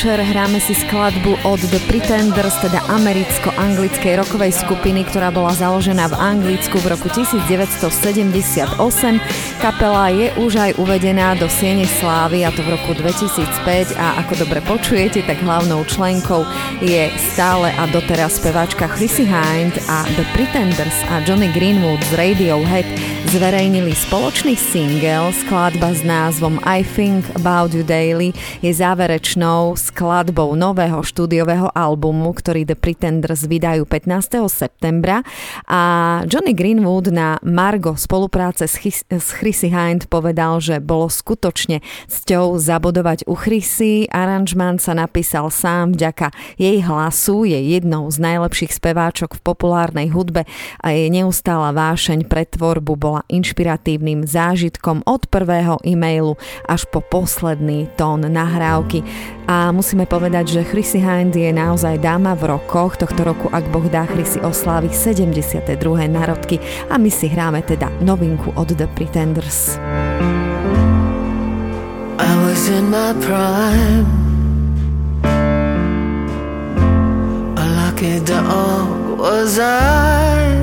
[0.00, 6.16] Večer, hráme si skladbu od The Pretenders, teda americko-anglickej rokovej skupiny, ktorá bola založená v
[6.16, 8.80] Anglicku v roku 1978.
[9.60, 14.40] Kapela je už aj uvedená do Siene slávy a to v roku 2005 a ako
[14.40, 16.48] dobre počujete, tak hlavnou členkou
[16.80, 22.88] je stále a doteraz speváčka Chrissy Hind a The Pretenders a Johnny Greenwood z Radiohead
[23.30, 30.98] zverejnili spoločný single, skladba s názvom I Think About You Daily je záverečnou skladbou nového
[30.98, 34.50] štúdiového albumu, ktorý The Pretenders vydajú 15.
[34.50, 35.22] septembra
[35.70, 35.80] a
[36.26, 42.58] Johnny Greenwood na Margo spolupráce s, Chis- s Chrissy Hind povedal, že bolo skutočne cťou
[42.58, 44.10] zabodovať u Chrissy.
[44.10, 50.50] Aranžmán sa napísal sám vďaka jej hlasu, je jednou z najlepších speváčok v populárnej hudbe
[50.82, 57.90] a jej neustála vášeň pre tvorbu bola inšpiratívnym zážitkom od prvého e-mailu až po posledný
[57.98, 59.02] tón nahrávky.
[59.50, 62.94] A musíme povedať, že Chrissy Hind je naozaj dáma v rokoch.
[62.96, 65.66] Tohto roku, ak Boh dá, Chrissy oslávi 72.
[66.06, 69.74] narodky a my si hráme teda novinku od The Pretenders.
[72.20, 74.06] I was in my prime.
[77.56, 80.59] A lucky dog was I.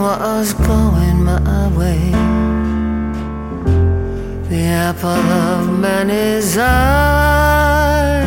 [0.00, 2.10] was going my way.
[4.48, 8.24] The apple of many's eye.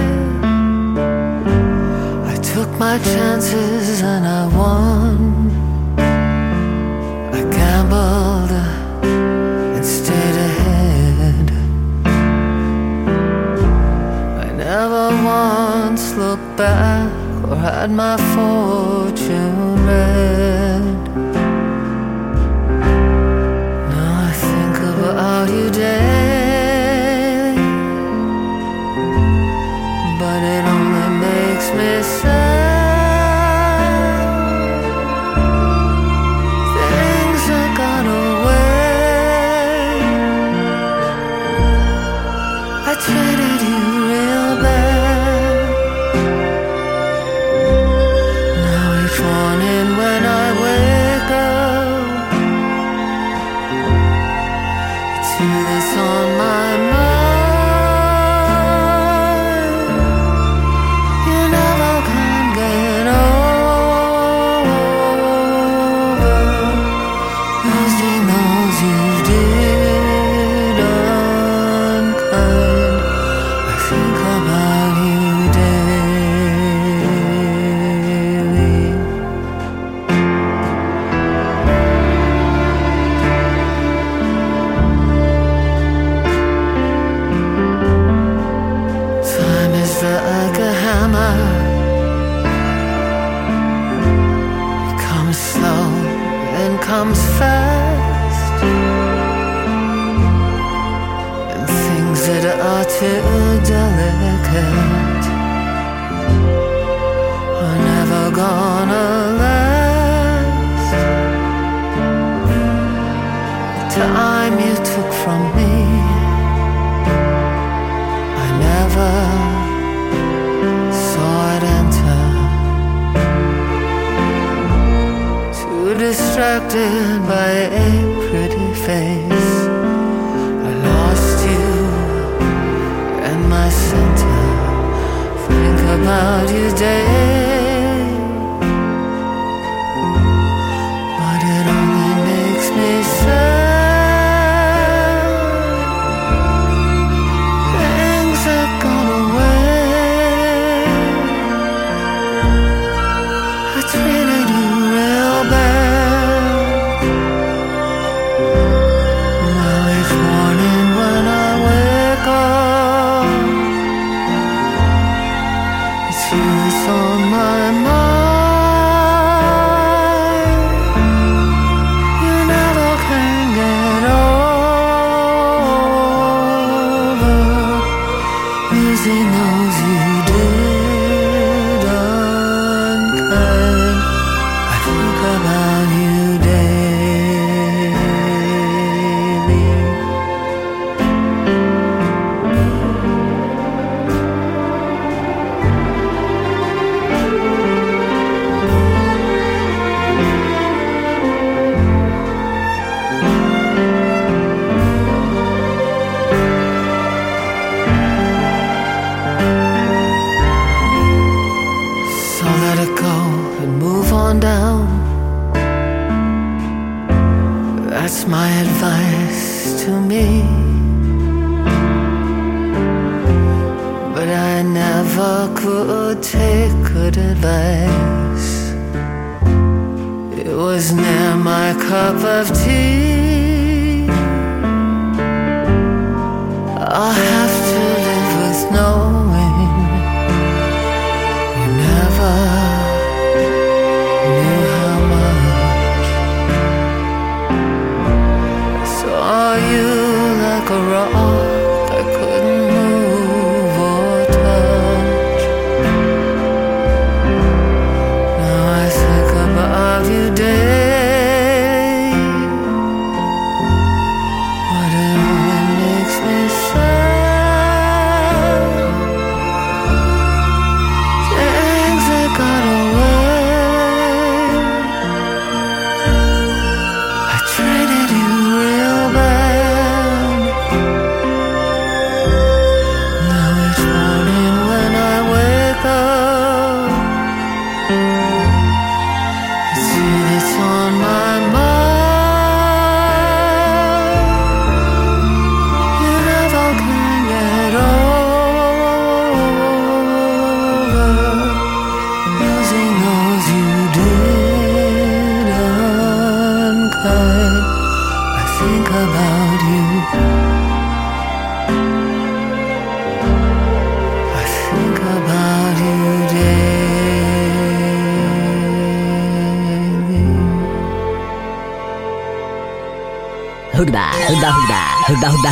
[2.31, 5.17] I took my chances and I won.
[7.37, 8.51] I gambled
[9.75, 11.47] and stayed ahead.
[14.45, 17.11] I never once looked back
[17.47, 20.62] or had my fortune read.
[25.23, 26.42] Think about you daily,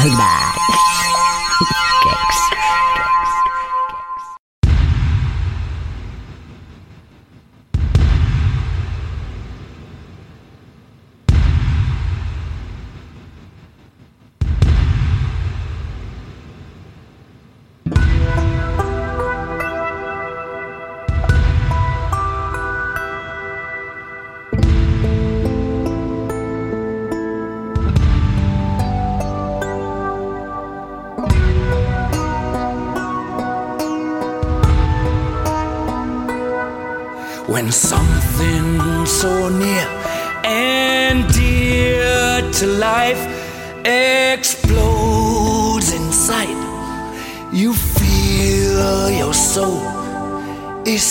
[0.02, 0.41] Dahil ba?
[37.72, 39.88] something so near
[40.44, 43.22] and dear to life
[43.86, 46.58] explodes inside.
[47.54, 49.82] You feel your soul
[50.86, 51.04] is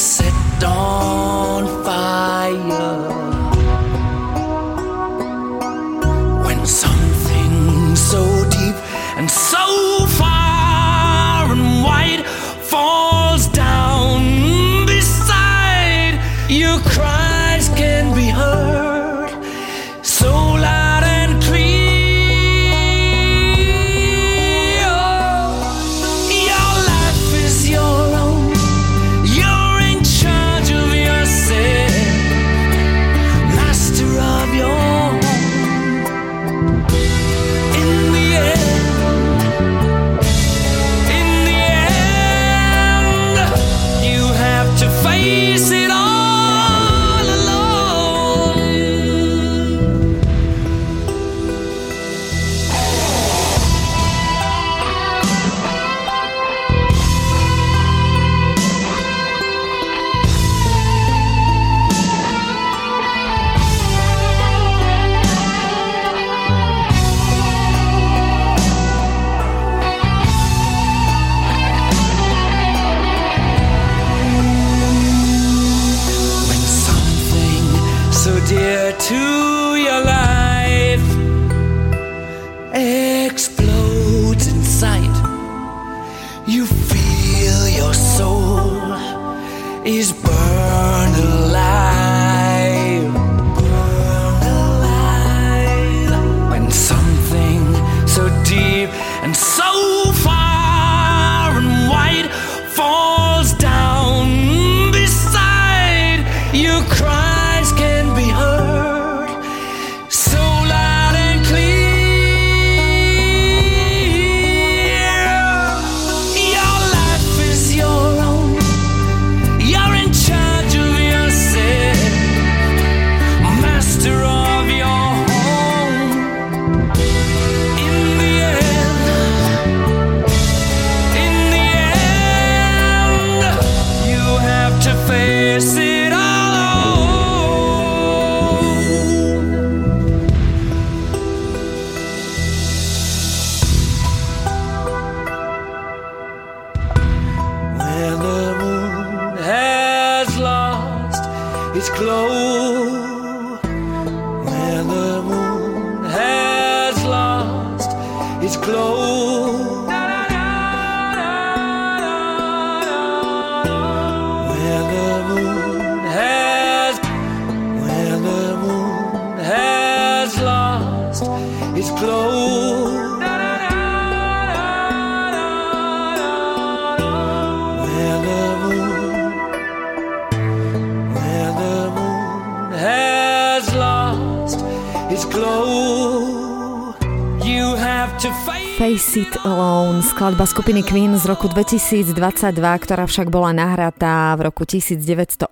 [190.21, 192.13] skladba skupiny Queen z roku 2022,
[192.61, 195.49] ktorá však bola nahratá v roku 1988,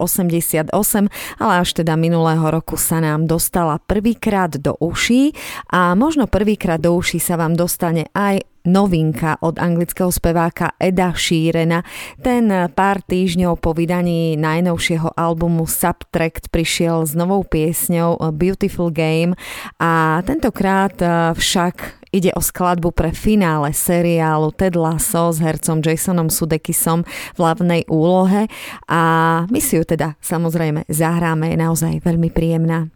[1.41, 5.33] ale až teda minulého roku sa nám dostala prvýkrát do uší
[5.73, 11.81] a možno prvýkrát do uší sa vám dostane aj novinka od anglického speváka Eda Sheerana.
[12.21, 19.33] Ten pár týždňov po vydaní najnovšieho albumu Subtract prišiel s novou piesňou Beautiful Game
[19.81, 20.93] a tentokrát
[21.33, 27.85] však Ide o skladbu pre finále seriálu Ted Lasso s hercom Jasonom Sudekisom v hlavnej
[27.85, 28.49] úlohe
[28.89, 29.01] a
[29.53, 32.89] my si ju teda samozrejme zahráme, je naozaj veľmi príjemná.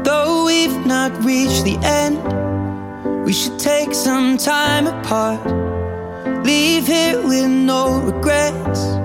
[0.00, 2.16] Though we've not reached the end,
[3.28, 5.44] we should take some time apart.
[6.40, 8.96] Leave here with no regrets,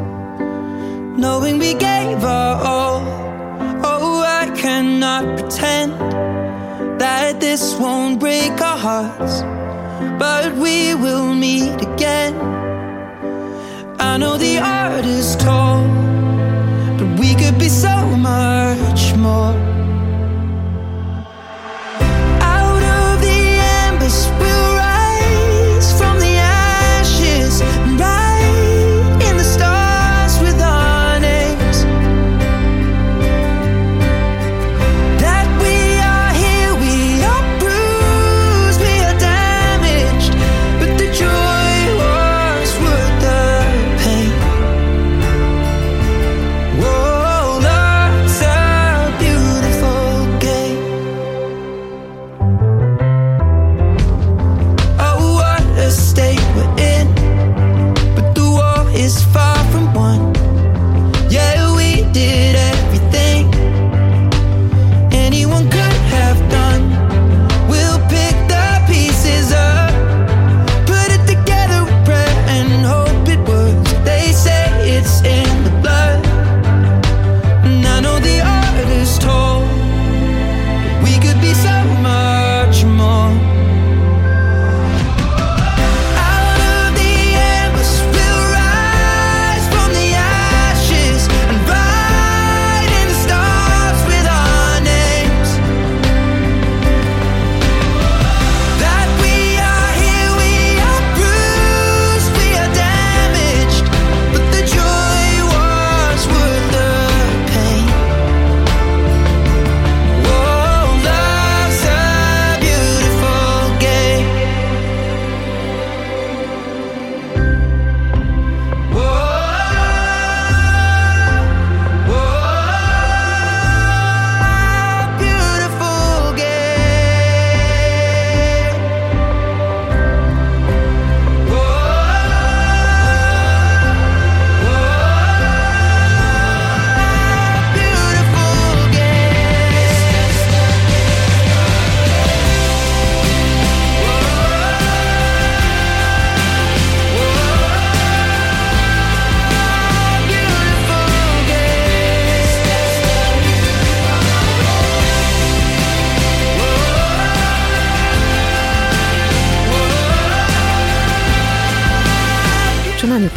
[1.19, 3.03] knowing we gave our all.
[3.83, 5.99] Oh, I cannot pretend
[7.01, 9.41] that this won't break our hearts,
[10.19, 12.35] but we will meet again.
[13.99, 15.81] I know the art is tall,
[16.99, 19.80] but we could be so much more.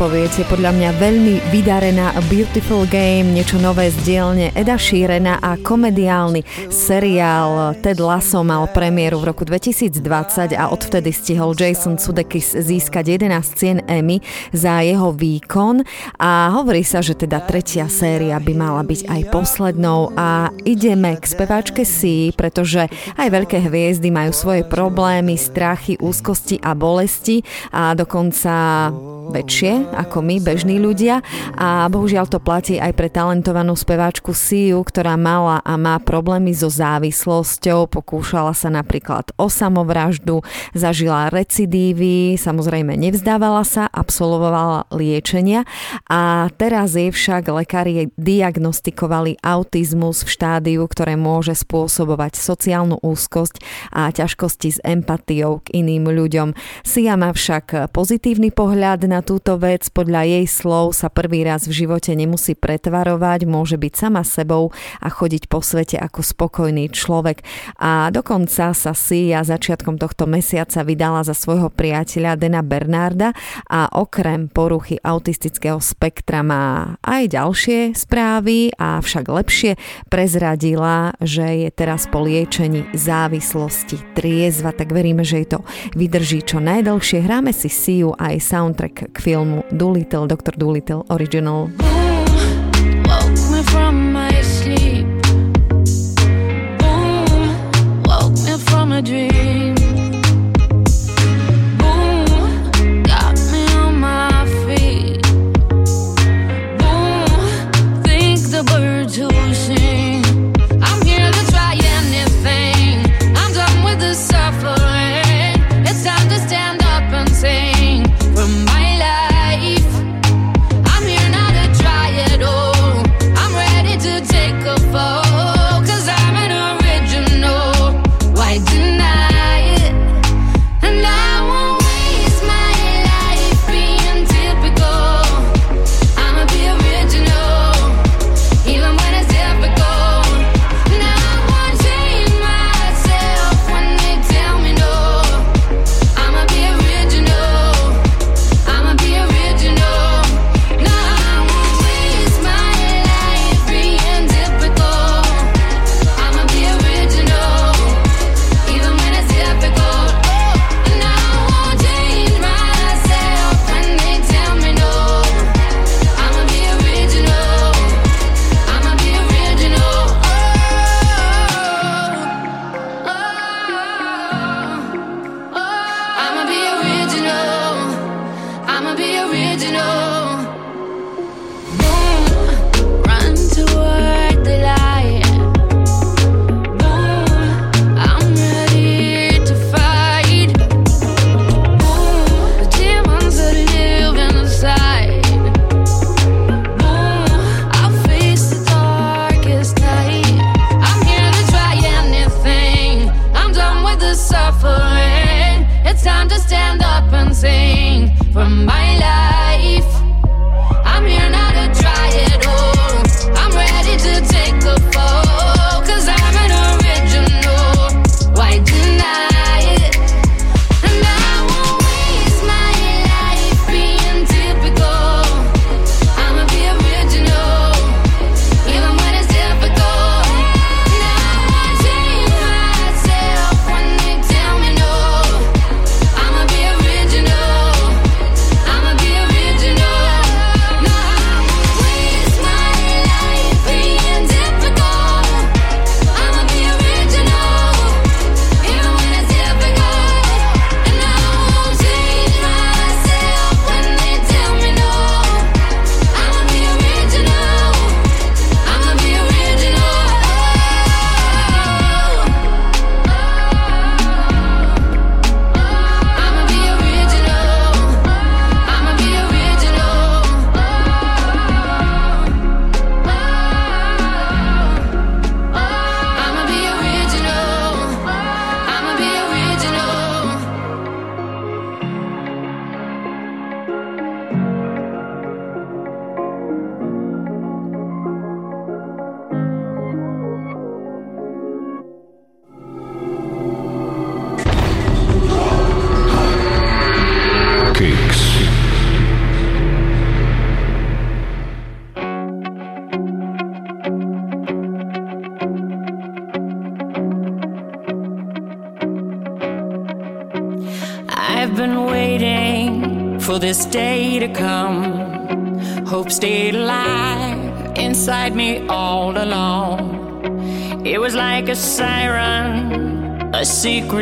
[0.05, 0.45] Čo na ňu poviete?
[0.53, 7.73] Podľa mňa veľmi vydarená Beautiful Game, niečo nové z dielne Eda Sheerana a komediálny seriál
[7.81, 13.81] Ted Lasso mal premiéru v roku 2020 a odvtedy stihol Jason Sudeikis získať 11 cien
[13.89, 14.21] Emmy
[14.53, 15.81] za jeho výkon
[16.21, 21.25] a hovorí sa, že teda tretia séria by mala byť aj poslednou a ideme k
[21.25, 27.41] speváčke Si, pretože aj veľké hviezdy majú svoje problémy, strachy, úzkosti a bolesti
[27.73, 28.93] a dokonca
[29.33, 31.23] väčšie ako my, bežní ľudia.
[31.55, 36.67] A bohužiaľ to platí aj pre talentovanú speváčku Siu, ktorá mala a má problémy so
[36.67, 40.43] závislosťou, pokúšala sa napríklad o samovraždu,
[40.75, 45.63] zažila recidívy, samozrejme nevzdávala sa, absolvovala liečenia.
[46.11, 53.63] A teraz je však lekári diagnostikovali autizmus v štádiu, ktoré môže spôsobovať sociálnu úzkosť
[53.95, 56.57] a ťažkosti s empatiou k iným ľuďom.
[56.83, 61.69] Sia má však pozitívny pohľad na túto vec, Vec podľa jej slov sa prvý raz
[61.69, 67.45] v živote nemusí pretvarovať, môže byť sama sebou a chodiť po svete ako spokojný človek.
[67.77, 73.37] A dokonca sa si ja začiatkom tohto mesiaca vydala za svojho priateľa Dena Bernarda
[73.69, 79.77] a okrem poruchy autistického spektra má aj ďalšie správy, a však lepšie
[80.09, 85.61] prezradila, že je teraz po liečení závislosti triezva, tak veríme, že jej to
[85.93, 87.21] vydrží čo najdlhšie.
[87.21, 90.53] Hráme si Siu aj soundtrack k filmu Doolittle, Dr.
[90.57, 91.67] Doolittle, original.
[91.67, 92.25] Boom,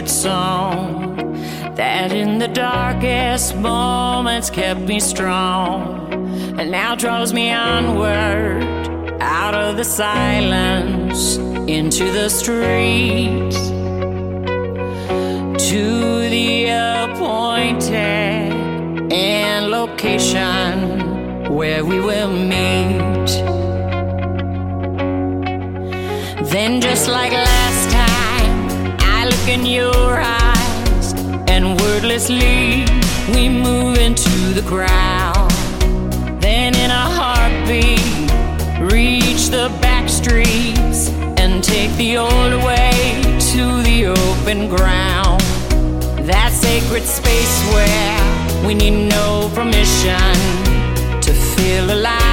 [0.09, 1.17] song
[1.77, 6.13] that in the darkest moments kept me strong
[6.59, 8.63] and now draws me onward
[9.21, 11.37] out of the silence
[11.69, 13.53] into the street.
[15.71, 16.67] To the
[17.05, 17.93] appointed
[19.13, 23.31] and location where we will meet.
[26.51, 27.33] Then just like
[29.43, 31.13] look in your eyes,
[31.49, 32.85] and wordlessly
[33.35, 35.51] we move into the ground.
[36.41, 38.01] Then, in a heartbeat,
[38.93, 41.09] reach the back streets
[41.41, 43.21] and take the old way
[43.53, 45.41] to the open ground.
[46.27, 50.35] That sacred space where we need no permission
[51.21, 52.32] to feel alive.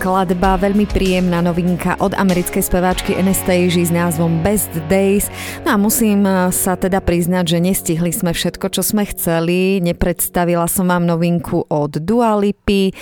[0.00, 5.28] Skladba, veľmi príjemná novinka od americkej speváčky Anastasia s názvom Best Days.
[5.60, 9.76] No a musím eh, sa teda priznať, že nestihli sme všetko, čo sme chceli.
[9.84, 12.94] Nepredstavila som vám novinku od Dua Lipy, eh,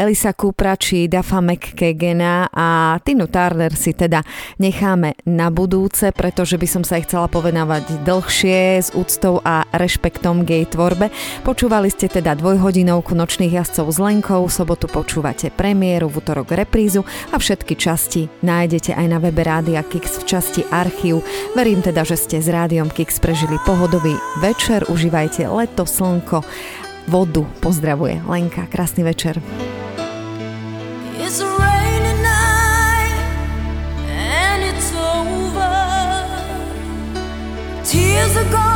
[0.00, 4.24] Elisa Kupra či Dafa McKagena a Tinu Turner si teda
[4.56, 10.48] necháme na budúce, pretože by som sa ich chcela povedávať dlhšie s úctou a rešpektom
[10.48, 11.12] k jej tvorbe.
[11.44, 17.04] Počúvali ste teda dvojhodinovku nočných jazdcov s Lenkou, v sobotu počúvate premiéru, v útorok reprízu
[17.28, 21.20] a všetky časti nájdete aj na webe Rádia Kix v časti archív.
[21.52, 26.40] Verím teda, že ste s Rádiom Kix prežili pohodový večer, užívajte leto, slnko,
[27.08, 27.46] vodu.
[27.60, 29.42] Pozdravuje Lenka, krásny večer.
[37.88, 38.67] Tears are gone.